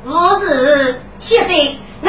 [0.03, 1.53] 不是，现在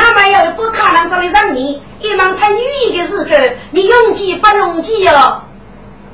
[0.00, 3.26] 俺们要不可能找你让你一忙才女一的时候，
[3.70, 5.42] 你用计不用计哦？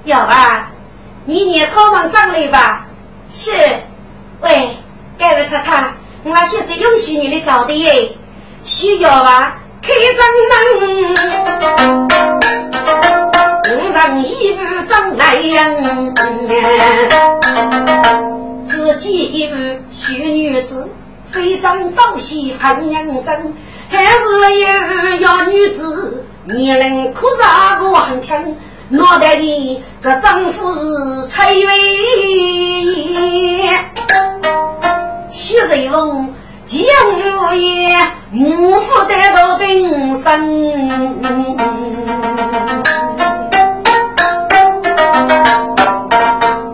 [0.05, 0.71] 要吧？
[1.27, 2.87] 你念他们长来吧？
[3.31, 3.53] 是。
[4.41, 4.77] 喂，
[5.19, 5.95] 各位太太，
[6.25, 8.13] 我现在允许你的早的耶，
[8.65, 9.60] 需要吧？
[9.83, 10.55] 开张门，
[13.78, 16.14] 五上一步张来人，
[18.66, 19.55] 自己一步
[19.91, 20.89] 许女子，
[21.31, 23.55] 非常早喜很认真，
[23.89, 24.18] 还是
[24.61, 24.66] 有
[25.20, 27.37] 要女子，年龄可是
[27.81, 28.55] 个很强，
[28.91, 31.64] 脑袋里这丈夫是蔡伟，
[35.31, 36.35] 徐瑞凤
[36.66, 36.85] 江
[37.18, 40.41] 如烟，母父带到顶上。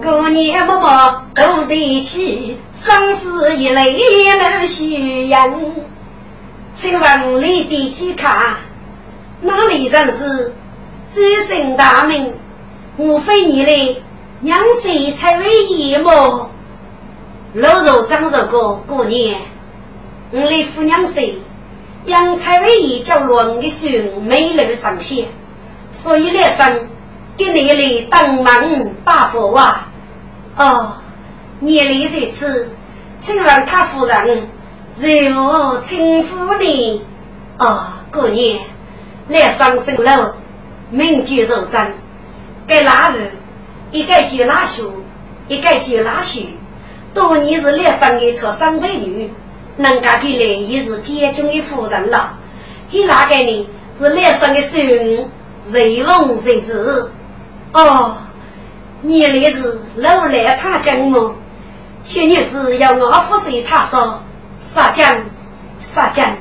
[0.03, 5.51] 过年默默都得起，丧事一泪流虚阳。
[6.75, 8.59] 请问你的几卡？
[9.41, 10.53] 哪里人是？
[11.11, 12.35] 知姓大名，
[12.99, 14.03] 无非你嘞，
[14.41, 16.51] 娘婿才为一么？
[17.55, 19.41] 老肉长肉个过年，
[20.31, 21.37] 我的父娘婿
[22.07, 25.25] 杨才为一叫乱的孙美丽长相，
[25.91, 26.89] 所以来生
[27.37, 29.89] 给你来当门把佛啊！
[30.57, 30.93] 哦，
[31.61, 32.69] 年里如此，
[33.21, 34.47] 请问他夫人
[34.95, 37.03] 如何称呼你？
[37.59, 38.61] 哦，过年
[39.29, 40.33] 来上生楼。
[40.89, 41.93] 名句肉真，
[42.65, 43.29] 该拉日，
[43.91, 45.03] 一个就拉书，
[45.49, 46.43] 一个就拉书。
[47.13, 49.29] 多年是来生一托生美女，
[49.77, 52.35] 能嫁给来也是监军的夫人了。
[52.91, 53.69] 你哪个呢？
[53.99, 55.29] 是来生的孙，
[55.67, 57.11] 瑞翁瑞子。
[57.73, 58.17] 哦，
[59.03, 61.35] 你那是老来他家么？
[62.05, 64.21] 些日子要我服侍他说，
[64.61, 65.19] 杀将
[65.79, 66.37] 杀将。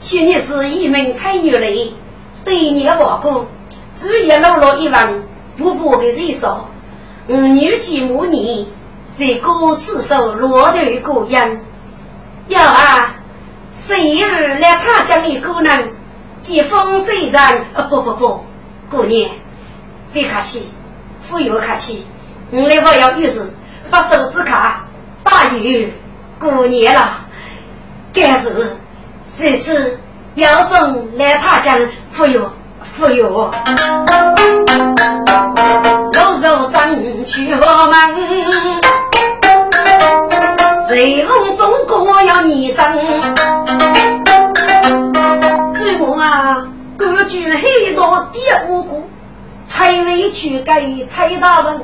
[0.00, 1.68] 些日子一门才女来，
[2.44, 3.46] 对你我过。
[3.94, 5.22] 只一落落一万，
[5.56, 6.68] 不不的人少。
[7.28, 8.66] 五女几母女，
[9.06, 11.58] 谁歌自首落头过样？
[12.48, 13.14] 有啊，
[13.72, 15.70] 谁儿来他家里过呢？
[16.40, 17.40] 接风水人？
[17.74, 18.44] 啊不不不，
[18.90, 19.30] 过年，
[20.12, 20.70] 非客气，
[21.22, 22.06] 富有客气。
[22.50, 23.52] 我来我要于是
[23.90, 24.84] 把手指卡
[25.22, 25.92] 大雨
[26.38, 27.18] 过年了，
[28.12, 28.76] 该是
[29.26, 29.98] 谁知
[30.34, 31.78] 要送来他家
[32.10, 32.50] 富有。
[32.82, 33.50] 富有，
[36.12, 38.93] 老手张去我们，
[40.86, 42.84] 随风中国要你生。
[45.72, 46.66] 祖母啊，
[46.96, 48.96] 歌剧黑道第五个，
[49.64, 51.80] 才为去给蔡大人，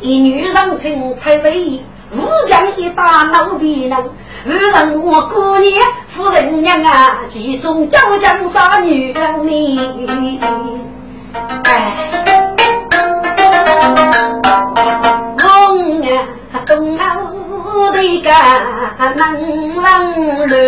[0.00, 1.82] 一女人情才为
[2.12, 3.98] 武将一打老兵人。
[4.46, 10.80] 无人我过年，夫人娘啊，其中叫江杀女命。
[11.64, 12.13] 哎，
[19.16, 20.14] 能郎
[20.48, 20.58] 乱，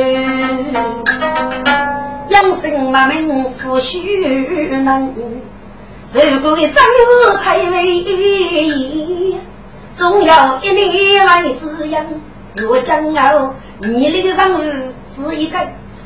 [2.28, 5.12] 养生嘛名夫婿能，
[6.30, 8.04] 如果一张日才为，
[9.94, 12.04] 总要一年来滋养。
[12.68, 13.54] 我将傲。
[13.78, 14.60] 你那个任务
[15.06, 15.58] 是一个，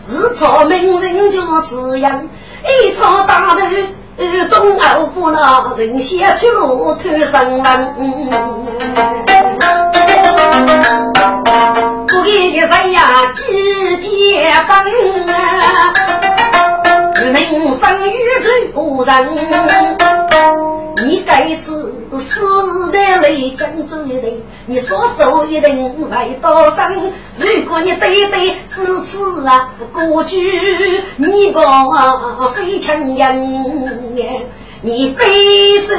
[0.05, 2.29] 日朝名人就是样，
[2.65, 3.61] 一朝大头
[4.51, 7.95] 东欧不老人先出路头生人，
[12.07, 14.79] 不给个谁呀几结帮
[15.27, 15.93] 啊，
[17.33, 19.11] 名声宇宙人。
[21.03, 26.95] 你该次死的泪将走一对，你所受一定来多伤。
[26.95, 31.59] 如果你对对支持啊，过去你不
[32.55, 33.89] 非强硬，
[34.83, 35.25] 你背
[35.79, 35.95] 受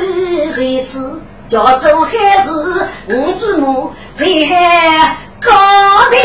[0.55, 1.19] 这次
[1.51, 2.49] 叫做还是
[3.07, 4.25] 我祖母在
[5.41, 5.51] 高
[6.09, 6.15] 的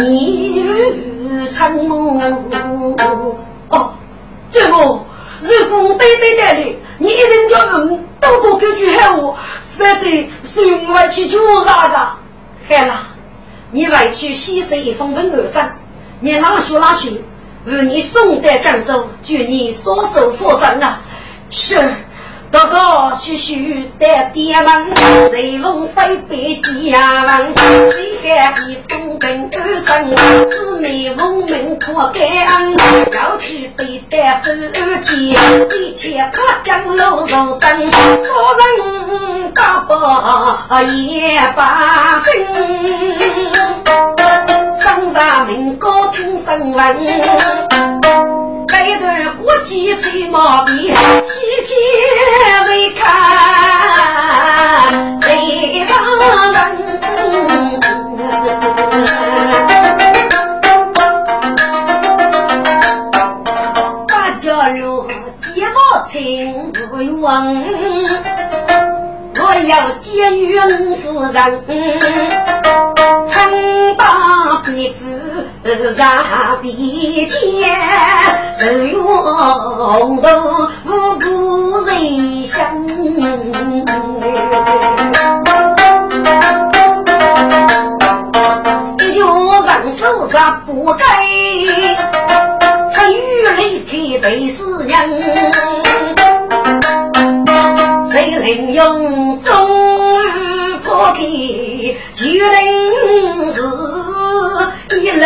[0.00, 0.64] 你
[1.52, 2.18] 沉默
[3.68, 3.92] 哦，
[4.48, 5.04] 祖母。
[5.42, 9.36] 如果对对对的，你一定叫人多多给句喊我，
[9.76, 10.06] 否则
[10.42, 11.98] 是我外去做啥的？
[11.98, 12.94] 好了，
[13.72, 15.70] 你外去牺牲一封文而上，
[16.20, 17.10] 你哪学哪学，
[17.66, 21.02] 为你送到江州，祝你所受佛生啊！
[21.50, 21.78] 是。
[22.54, 24.86] 高高虚虚的爹们，
[25.28, 27.52] 随龙飞北家门，
[27.90, 30.14] 谁还比风更二生？
[30.48, 32.76] 姊妹无名可感恩，
[33.12, 34.52] 要去背单手
[35.02, 37.90] 机，一切他将路如针，
[38.22, 40.56] 说人大伯
[40.94, 42.46] 也把心，
[44.80, 48.43] 上上名高听声闻。
[49.44, 50.90] 一段国际吹毛笔，
[51.26, 51.74] 喜气
[52.64, 53.02] 谁看
[55.20, 55.94] 谁当
[56.52, 56.56] 人？
[64.08, 65.06] 大家若
[65.40, 67.12] 见我情不愿，
[69.56, 71.32] 我要见云夫人，
[73.24, 75.04] 称大别夫。
[75.96, 77.70] 上笔尖，
[78.58, 80.28] 手用红豆
[80.86, 80.90] 五
[81.20, 82.66] 谷肉谁想？
[88.98, 89.20] 一脚
[89.62, 91.04] 上手上不该，
[92.92, 93.16] 参与
[93.56, 94.98] 离开对死人，
[98.44, 99.54] 谁能用终
[100.20, 101.22] 于破开，
[102.14, 103.56] 就能是
[105.00, 105.24] 一路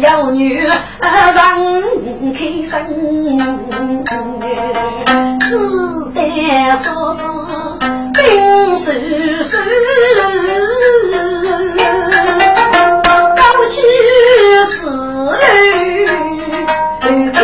[0.00, 0.70] 妖女人
[2.32, 2.72] 开身，
[5.38, 5.46] 只
[6.14, 6.18] 得
[6.82, 7.20] 说说
[8.14, 8.18] 冰
[8.74, 8.86] 叔
[9.42, 9.52] 叔。
[13.36, 13.76] 高去
[14.64, 14.72] 是
[17.34, 17.36] 开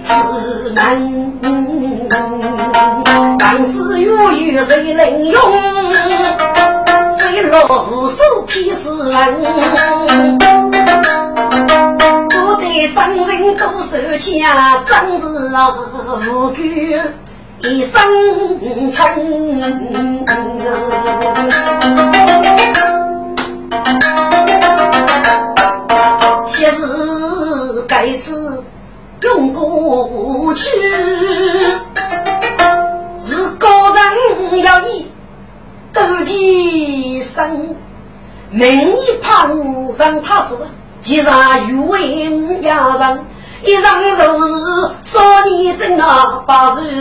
[0.00, 0.08] 是
[0.76, 0.86] 门，
[3.50, 5.40] 当时有有谁能用？
[7.18, 9.42] 谁落手劈死人？
[12.28, 15.74] 不得伤人多受气啊，真是啊
[16.30, 16.62] 无辜
[17.64, 18.00] 一生
[18.88, 19.00] 情。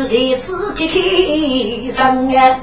[0.10, 0.93] 把手在此揭开
[1.91, 2.01] 身
[2.36, 2.60] 啊，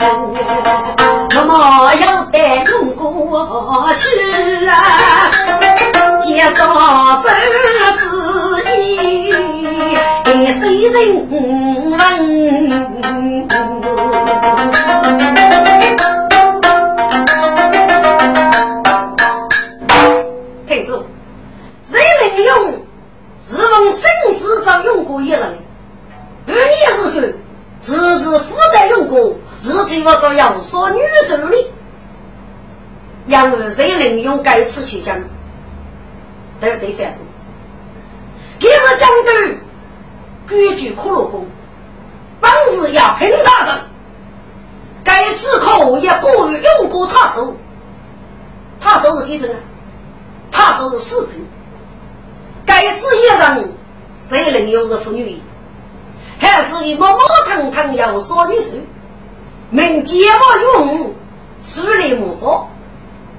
[1.36, 5.30] 我莫要带用过去啊，
[6.20, 7.32] 介绍生
[7.92, 8.00] 死
[8.76, 9.30] 意，
[10.50, 10.94] 谁人
[11.30, 11.96] 问？
[20.66, 20.90] 听住，
[21.84, 22.52] 谁能用？
[23.40, 25.55] 是奉圣旨找用过一人，
[27.86, 31.66] 自自负担用过，是计划找要说女手的，
[33.28, 35.16] 然而谁能用该次去讲？
[36.60, 37.24] 都得反驳。
[38.58, 39.56] 今日讲的
[40.48, 41.46] 规矩可乐功，
[42.40, 43.78] 本是要平大人，
[45.04, 47.56] 该次口也过于用过他手，
[48.80, 49.56] 他手是几分呢？
[50.50, 51.36] 他手是四分。
[52.66, 53.72] 该次一人，
[54.28, 55.40] 谁能用是妇女？
[56.38, 58.76] 还是以毛毛腾腾要说女手，
[59.70, 61.14] 名节目用
[61.64, 62.70] 处理木包，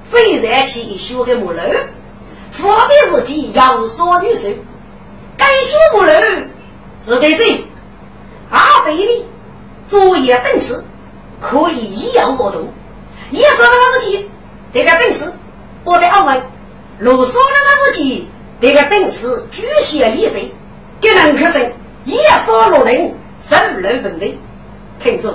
[0.04, 1.62] 最热气学个木楼，
[2.50, 4.48] 方便自己要说女手，
[5.36, 6.12] 该学木楼
[7.00, 7.64] 是对这
[8.50, 9.24] 阿对的
[9.86, 10.84] 作业等次
[11.40, 12.68] 可以一样活动，
[13.30, 14.28] 一说那个事情，
[14.72, 15.32] 这个等次
[15.84, 16.42] 我的二位，
[16.98, 18.28] 如说那个事情。
[18.60, 20.52] 这个等次举显一对，
[21.00, 21.72] 给人可是
[22.08, 24.26] 一说落人手楼本的，
[24.98, 25.34] 听众，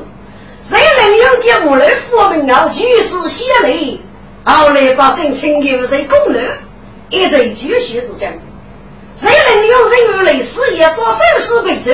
[0.59, 3.99] 谁能用节目来说明了举止写来，
[4.43, 6.39] 后来把心情有谁功劳，
[7.09, 8.39] 一在举学之间，
[9.15, 11.91] 谁能用人物类似也说生死为主，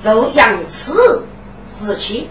[0.00, 1.24] 受杨慈
[1.68, 2.28] 之气。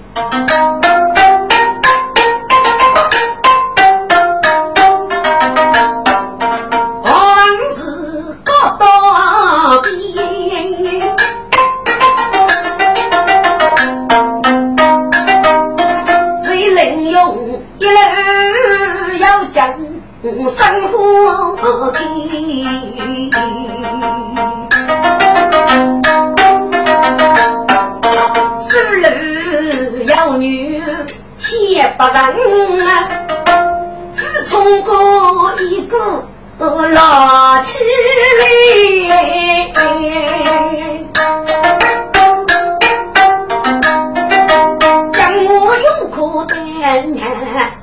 [32.16, 32.24] 人，
[34.16, 35.98] 只冲过一个
[36.58, 39.16] 老起来。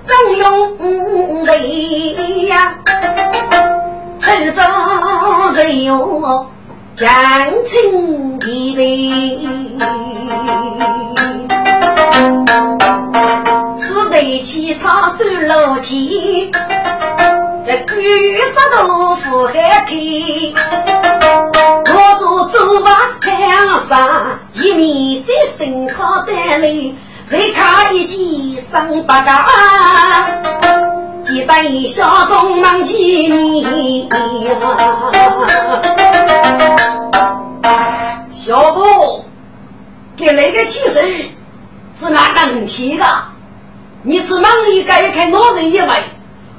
[0.05, 0.47] 正用
[1.47, 2.75] 力呀，
[4.19, 4.63] 出走
[5.55, 6.47] 只有
[6.95, 7.11] 将
[7.65, 8.81] 亲一辈，
[14.23, 15.99] 只得其他收了钱，
[17.67, 20.55] 这玉石豆腐还给，
[21.93, 23.33] 我做走吧台
[23.89, 26.95] 上，一面在身靠带来。
[27.25, 29.49] 再看一见三八嘎，
[31.31, 34.09] 一对小公忙见你
[38.31, 39.25] 小姑，
[40.17, 41.01] 给那个气势
[41.95, 43.05] 是俺能气的。
[44.05, 45.89] 你只忙里该看老人一位，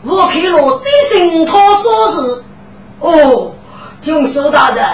[0.03, 2.43] 我看了最心他说是
[3.01, 3.51] 哦，
[4.01, 4.85] 军书大人，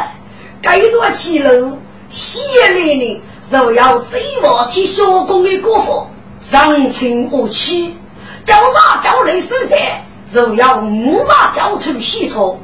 [0.60, 1.78] 该多气喽，
[2.10, 3.22] 谢礼你。
[3.52, 6.08] 若要贼王替小公的过火，
[6.40, 7.96] 人情无欺，
[8.44, 9.80] 叫啥叫雷手段，
[10.32, 12.60] 若要五杀交出系统，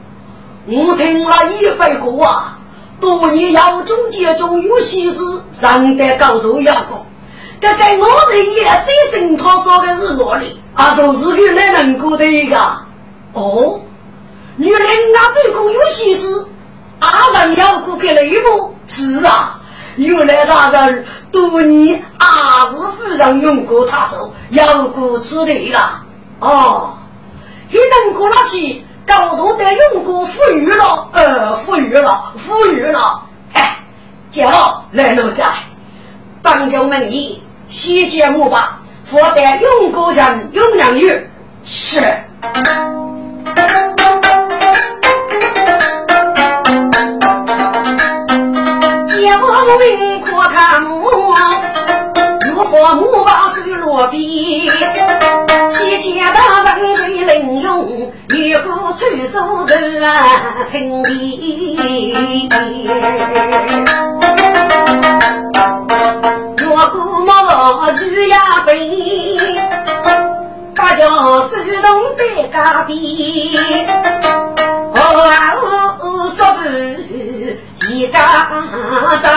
[0.67, 2.57] 我听了一百个啊，
[2.99, 7.05] 多年要中间中有戏子，上得高头要过。
[7.77, 12.57] 这个我人也最心他说的是我的，啊，就是个来能过的一个。
[13.33, 13.79] 哦，
[14.55, 16.47] 女人啊，最共有戏子，
[16.99, 17.09] 阿
[17.39, 18.75] 人要过给雷不？
[18.87, 19.59] 是啊。
[19.97, 26.03] 原来大人多年阿是夫人用过他手，有过此地了。
[26.41, 26.93] 哦，
[27.69, 33.21] 一能过那去高度的用过富裕了，呃，富裕了，富裕了。
[33.53, 33.77] 哎，
[34.29, 35.53] 叫来奴家，
[36.41, 41.29] 帮救门义，西节目吧，佛得用过人用两语
[41.63, 41.99] 是。
[49.77, 51.09] 命可看母，
[52.49, 54.69] 如佛母把手落笔，
[55.69, 58.09] 西前大人谁能用？
[58.29, 60.01] 越过川州人
[60.71, 61.77] 称帝，
[66.85, 69.39] 越过毛举呀背，
[70.75, 73.57] 大家手动得嘎比，
[74.93, 76.59] 哦，说不。
[77.91, 78.49] 一家
[79.21, 79.29] 走，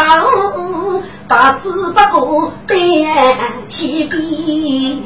[1.28, 2.76] 八字不过单
[3.66, 5.03] 起笔，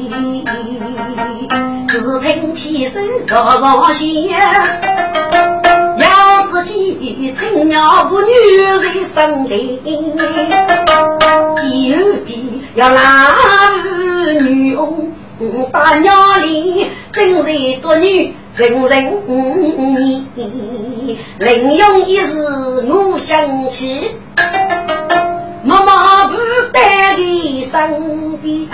[1.89, 4.07] 只听起声嘈嘈响，
[5.99, 8.31] 要自己青鸟不女
[9.15, 9.79] 生灵，
[11.57, 13.35] 第二笔要男
[14.41, 15.13] 女翁。
[15.71, 20.27] 大鸟里真是多女人人你，
[21.39, 22.43] 另用一时
[22.87, 24.13] 我想起，
[25.63, 26.39] 妈妈不
[26.73, 28.67] 带的身边，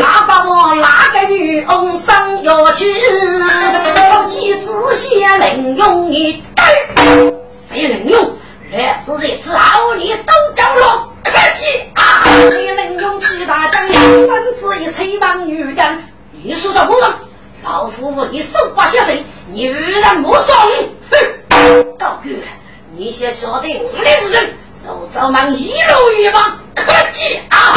[0.00, 2.86] 那把我哪个女翁上要去？
[2.92, 8.32] 出去只先另用一对，谁能用？
[8.72, 11.08] 来自这次奥利都交了。
[11.24, 12.22] 客气啊！
[12.50, 17.12] 你能用七大将，三子一吹棒女人，你说什么人？
[17.64, 19.24] 老夫妇你手把下谁？
[19.52, 20.56] 你愚人莫送！
[21.10, 21.96] 哼！
[21.98, 22.30] 道哥，
[22.96, 24.54] 你先晓得我的是谁？
[24.82, 27.74] 手招忙一路一马，客气啊！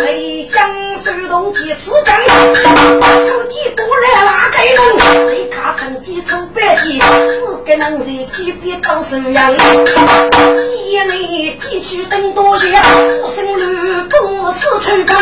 [0.00, 2.14] 谁想手动几次针？
[2.54, 5.30] 出几多来哪个人？
[5.30, 7.00] 谁看成几抽白鸡？
[7.00, 9.56] 四个人谁去别到手样？
[9.56, 12.66] 几内几曲等多些？
[12.72, 14.06] 出生路
[14.44, 15.14] 不是抽空。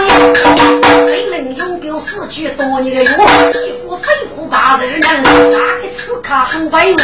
[1.06, 3.10] 谁能用够死去多年的药？
[3.52, 5.22] 皮肤肺腑把人能？
[5.52, 6.96] 哪个刺卡很威武？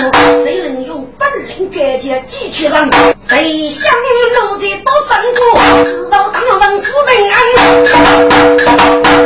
[0.44, 2.90] 谁能用本领改结几去人？
[3.20, 3.70] 谁？
[3.70, 3.92] 想
[4.34, 5.40] 奴才多辛苦，
[5.84, 7.36] 至少当人富平安。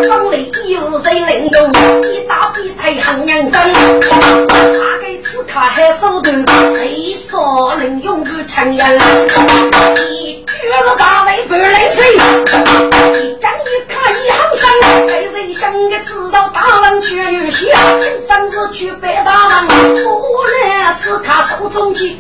[0.03, 1.73] 城里有谁能用？
[2.13, 3.53] 一大笔太行人生。
[4.11, 6.45] 他给此卡还手段，
[6.77, 9.01] 谁说能用不强人？
[10.63, 12.15] 一举是把人不能谁？
[12.15, 17.75] 一张一卡一行生，给谁想的知道大人却有些，
[18.29, 19.67] 生日去拜大人，
[20.05, 22.17] 不来此卡手中去。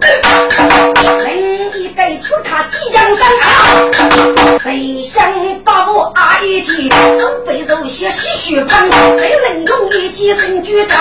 [1.24, 4.58] 另一个此卡即将上啊！
[4.64, 5.32] 谁想
[5.62, 8.90] 把我阿一记手背肉些洗血盆？
[9.20, 10.96] 谁能用一记神举家？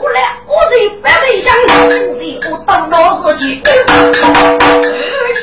[0.00, 1.54] 不来我谁不谁想？
[2.18, 3.60] 谁我当老司机？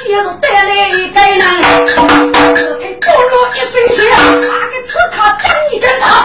[0.05, 1.39] 二爷子带来一个人，
[1.87, 4.05] 只听咕噜一声响，
[4.39, 6.23] 那个此卡讲一阵啊！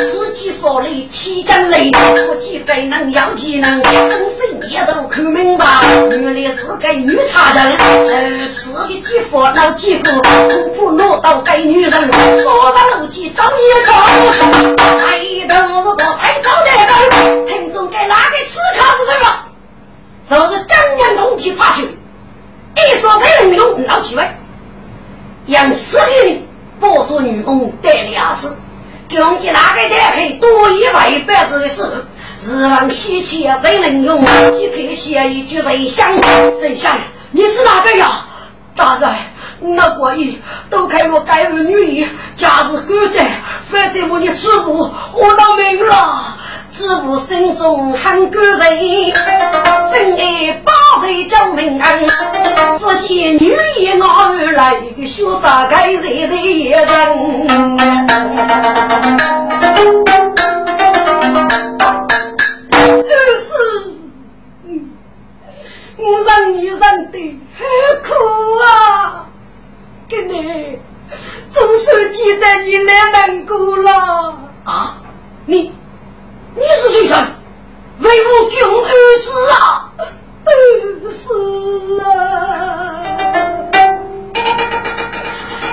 [0.00, 1.92] 司机说的七阵雷，
[2.26, 5.64] 不计该能要技能，真是你都看明白，
[6.10, 7.76] 原来是个女差人。
[8.48, 10.10] 如此一句话闹几个，
[10.48, 11.92] 不不落到该女人，
[12.42, 13.94] 说上怒气早一场。
[14.98, 19.38] 抬头不抬早点灯，听众该哪个此卡是什么？
[20.28, 21.86] 就是江洋同体爬去，
[22.74, 24.28] 一说谁能用老几位，
[25.46, 26.42] 让十个人
[26.80, 28.56] 抱住女工带两次。
[29.10, 31.90] 用给哪个打开多一百百子的时候，
[32.40, 34.24] 日望西去谁能用？
[34.52, 36.16] 即刻写一句谁想
[36.58, 36.96] 谁想？
[37.30, 38.24] 你是哪个呀？
[38.74, 39.10] 大人，
[39.76, 43.26] 那国语都看我该儿女儿，假日孤单，
[43.68, 46.38] 反正我的祖母我闹命了。
[46.72, 49.12] 祖母心中很感人，
[49.92, 52.08] 真爱八岁将门恩，
[52.78, 54.74] 只见女一拿儿来，
[55.06, 56.86] 羞杀该谁的一人。
[62.80, 63.52] 可是，
[65.98, 66.80] 我让女人
[67.12, 67.18] 的
[68.02, 68.08] 苦
[68.64, 69.26] 啊，
[70.08, 70.78] 跟你
[71.50, 74.38] 总算记得你来难过了。
[74.64, 74.96] 啊，
[75.44, 75.70] 你。
[76.54, 77.16] 你是谁人？
[77.98, 79.92] 为吾君而死啊！
[81.08, 81.28] 是
[82.02, 82.04] 啊，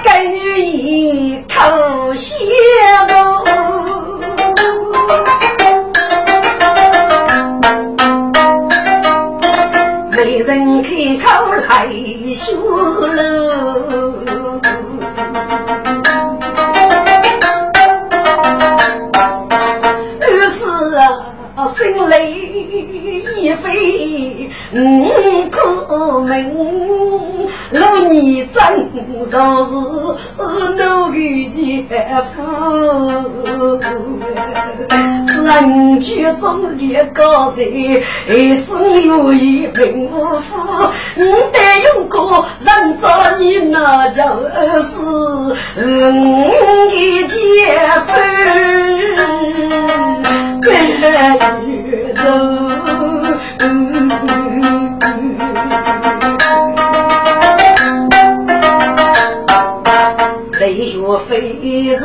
[0.04, 2.46] 该女一口血
[3.10, 3.44] 肉，
[10.12, 10.90] 没人开
[11.24, 11.88] 口来
[12.34, 12.46] 羞
[13.08, 14.09] 了。
[22.10, 24.78] 心里亦非五
[25.52, 28.90] 苦命，若你真
[29.30, 29.72] 若是
[30.74, 31.86] 奴的姐
[32.34, 32.42] 夫，
[35.46, 40.58] 人群中列高人，一生有一命无福，
[41.16, 41.60] 我得
[41.94, 43.08] 用过人造
[43.38, 44.24] 你那就
[44.82, 45.00] 是
[45.76, 45.80] 我
[46.90, 47.38] 的姐
[48.08, 48.10] 夫。
[52.22, 52.26] 走，
[60.60, 61.96] 雷岳飞日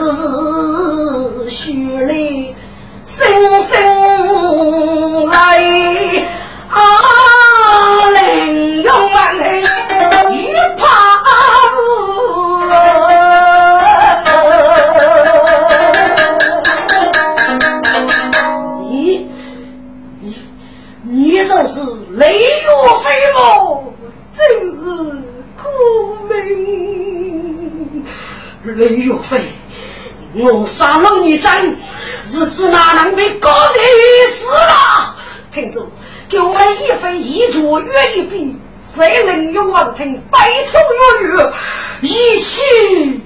[30.52, 31.76] 我杀了你真，
[32.24, 33.82] 日子哪能被高人
[34.30, 35.16] 死了？
[35.50, 35.80] 听着，
[36.28, 38.54] 给我们一分一镯约一笔，
[38.94, 40.78] 谁能有王庭白头
[41.18, 43.22] 有余，一起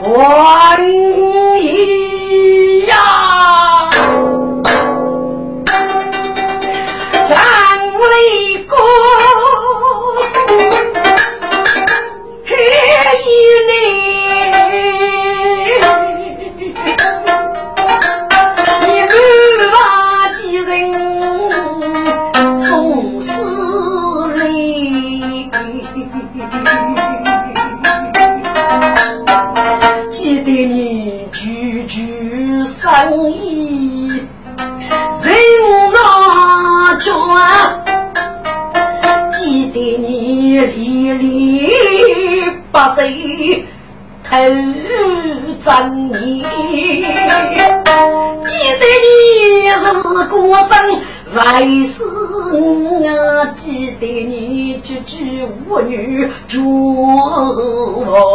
[0.00, 0.78] 万
[1.60, 3.81] 一呀！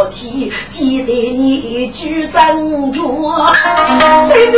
[0.09, 2.91] 记，记得你一句真
[3.21, 3.51] 话，
[4.27, 4.51] 随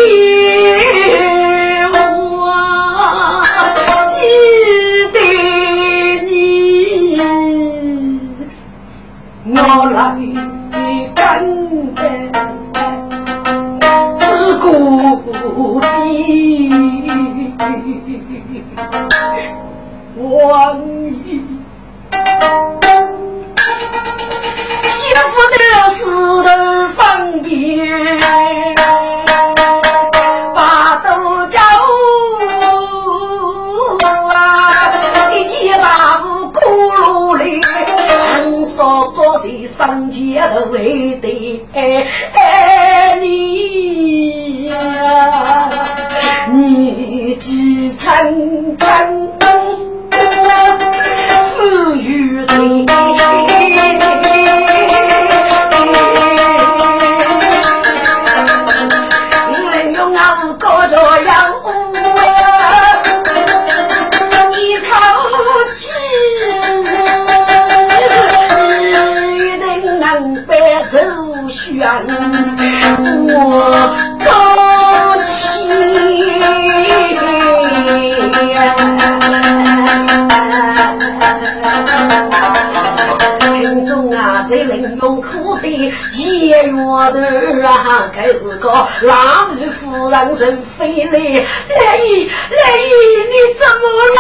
[86.64, 88.10] 节约的啊？
[88.14, 88.70] 该是个
[89.04, 92.92] 拉女夫人人飞来，来姨来姨，
[93.30, 93.82] 你怎么
[94.16, 94.20] 了？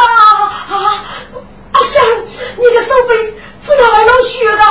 [0.69, 1.03] 啊，
[1.73, 2.01] 阿香，
[2.57, 3.15] 你的手背
[3.61, 4.63] 怎么还弄血的？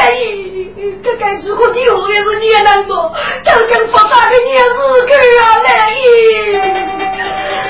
[0.00, 0.62] 来姨。
[1.02, 3.12] 这该如何的我也是女人么？
[3.42, 4.76] 将将发啥的女是
[5.06, 5.58] 个啊？
[5.64, 5.96] 来意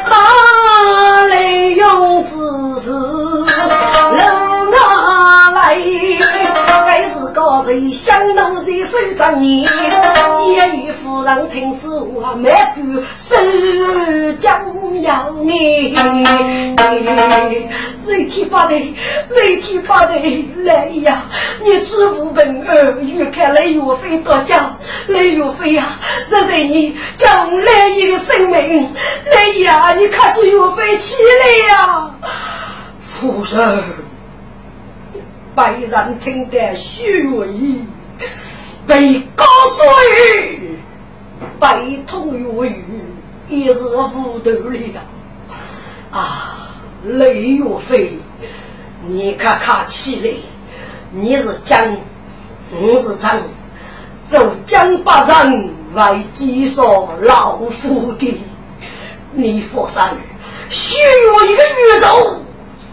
[0.05, 1.35] 啊，来
[1.75, 2.31] 用之
[2.81, 2.91] 是
[7.47, 12.81] 该是相弄在手掌里，结与夫人听说啊，没顾
[13.15, 13.37] 手
[14.37, 14.61] 将
[15.01, 15.95] 要你，
[18.05, 18.75] 谁提把的，
[19.29, 20.15] 谁提把的
[20.65, 21.23] 来呀！
[21.65, 24.77] 你知不本儿，欲看雷岳飞夺奖，
[25.07, 25.87] 雷岳飞呀，
[26.29, 28.93] 这是你将来一个生命，
[29.33, 29.95] 来呀！
[29.95, 32.11] 你看这岳飞起来呀！
[33.05, 33.85] 夫人，
[35.57, 37.49] 白人听得虚伪。
[38.87, 40.77] 被高水，
[41.59, 42.85] 悲痛欲语，
[43.49, 45.01] 也是无头了。
[46.13, 46.71] 啊，
[47.05, 48.17] 雷岳飞，
[49.09, 50.31] 你看看起来，
[51.11, 51.97] 你是将，
[52.71, 53.41] 我是将，
[54.25, 58.41] 走江八人为几所老夫的，
[59.33, 60.17] 你佛山
[60.69, 60.97] 许
[61.35, 62.43] 我一个宇宙，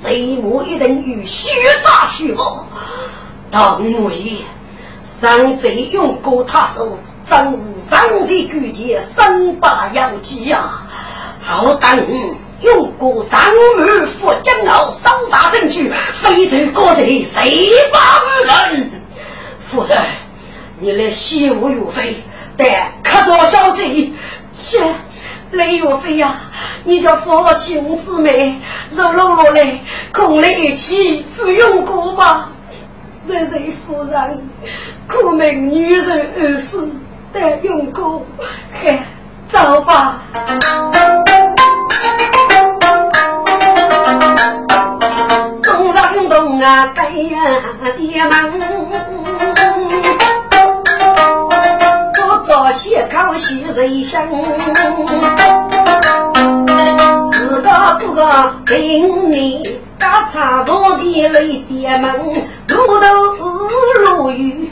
[0.02, 2.66] 谁我一定与血炸去我，
[3.52, 4.38] 等为。
[5.06, 10.82] 上贼用过他手，真是上贼勾结，身把妖计呀！
[11.42, 12.08] 好等
[12.62, 13.40] 用过上
[13.78, 18.92] 门赴江澳，搜查证据，非走过谁，谁把无人？
[19.60, 20.02] 夫人，
[20.80, 22.24] 你来西吴岳飞，
[22.58, 24.16] 待客座消息。
[24.56, 24.80] 是
[25.54, 26.36] 雷岳飞呀，
[26.84, 29.80] 你叫佛亲姊妹，肉落落来，
[30.12, 32.50] 共来一起赴用过吧。
[33.12, 34.50] 谢谢夫人。
[35.08, 36.92] 苦命女人而死，
[37.32, 38.26] 得用过，
[38.82, 39.00] 嘿，
[39.48, 40.24] 走吧。
[45.62, 47.40] 中山东啊，盖呀
[47.96, 48.83] 爹门，
[52.94, 54.22] 早些考学人生，
[57.32, 59.64] 自个不个给你。
[60.00, 62.14] 家差多的雷电门，
[62.68, 63.08] 路头
[64.04, 64.70] 落雨，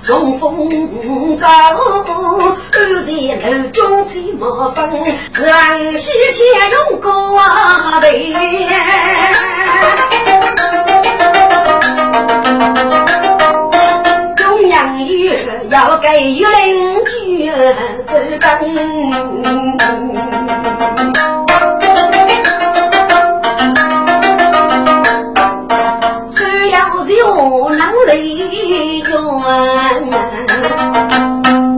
[0.00, 0.70] 冲锋
[1.36, 2.02] 走，在楼
[3.72, 4.90] 中吹马风，
[5.34, 7.10] 人西前用过
[8.00, 8.08] 的。
[14.60, 15.30] 中央雨
[15.70, 17.50] 要给雨邻居
[18.04, 18.50] 走根。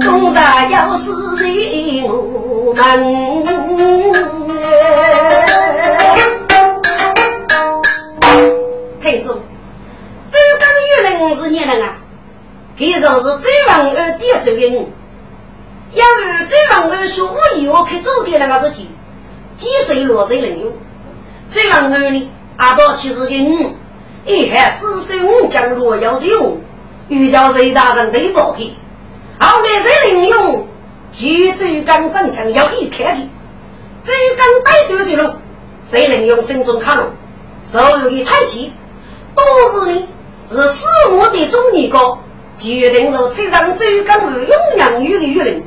[0.00, 3.21] 总是要是人们。
[12.90, 14.72] 他就是周王二爹走的人，
[15.92, 18.88] 因为周王二说我以后去做的那个事情，
[19.56, 20.72] 几岁落在人用，
[21.50, 23.76] 周王二呢，阿道其实个女，
[24.26, 26.58] 一还四岁五将若要有。
[27.08, 28.74] 遇叫谁大人对不起，
[29.38, 30.66] 后面谁领用？
[31.12, 33.28] 举周刚正强要一开的，
[34.02, 35.36] 周刚带队去了，
[35.84, 37.04] 谁领用心中看了，
[37.62, 38.72] 所有的太极
[39.34, 40.08] 都是呢，
[40.48, 42.18] 是四目的中年高，
[42.56, 45.62] 决定着车上周刚为永阳玉的玉人，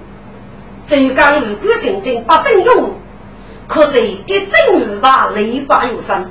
[0.85, 2.93] 周刚如果曾经不胜用武，
[3.67, 6.29] 可是给正日把雷把有伤，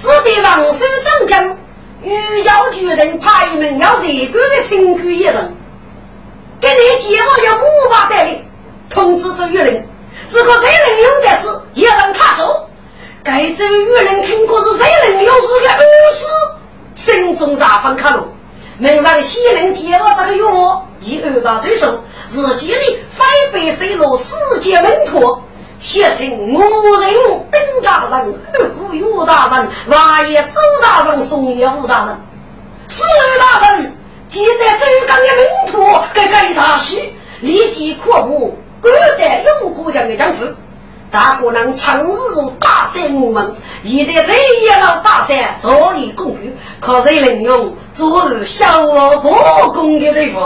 [0.00, 1.56] 只得王守长将。
[2.02, 5.54] 御教主人派一名要热官的清官一人，
[6.60, 8.44] 给你接我要五百带领，
[8.88, 9.84] 通知这玉人，
[10.30, 12.68] 这个谁能用的是也让他收。
[13.24, 15.80] 该这玉人听过是谁能用是个儿
[16.12, 16.26] 师，
[16.94, 18.22] 心中煞风可怒，
[18.78, 25.38] 明让西人接我这个药，以二把罪受，自己的反被水落世界门徒。
[25.78, 27.10] 写成五人
[27.52, 32.16] 丁大人、二姑岳大人、王爷周大人、宋爷吴大人，
[32.88, 33.94] 四位大人
[34.26, 40.46] 记得周刚的门徒，给给他喜，立即扩步，赶得永国将的将府。
[41.10, 50.40] 大姑娘长日如大山我们，一旦这一老大山着力攻击，可谁能用做小我不公的对付？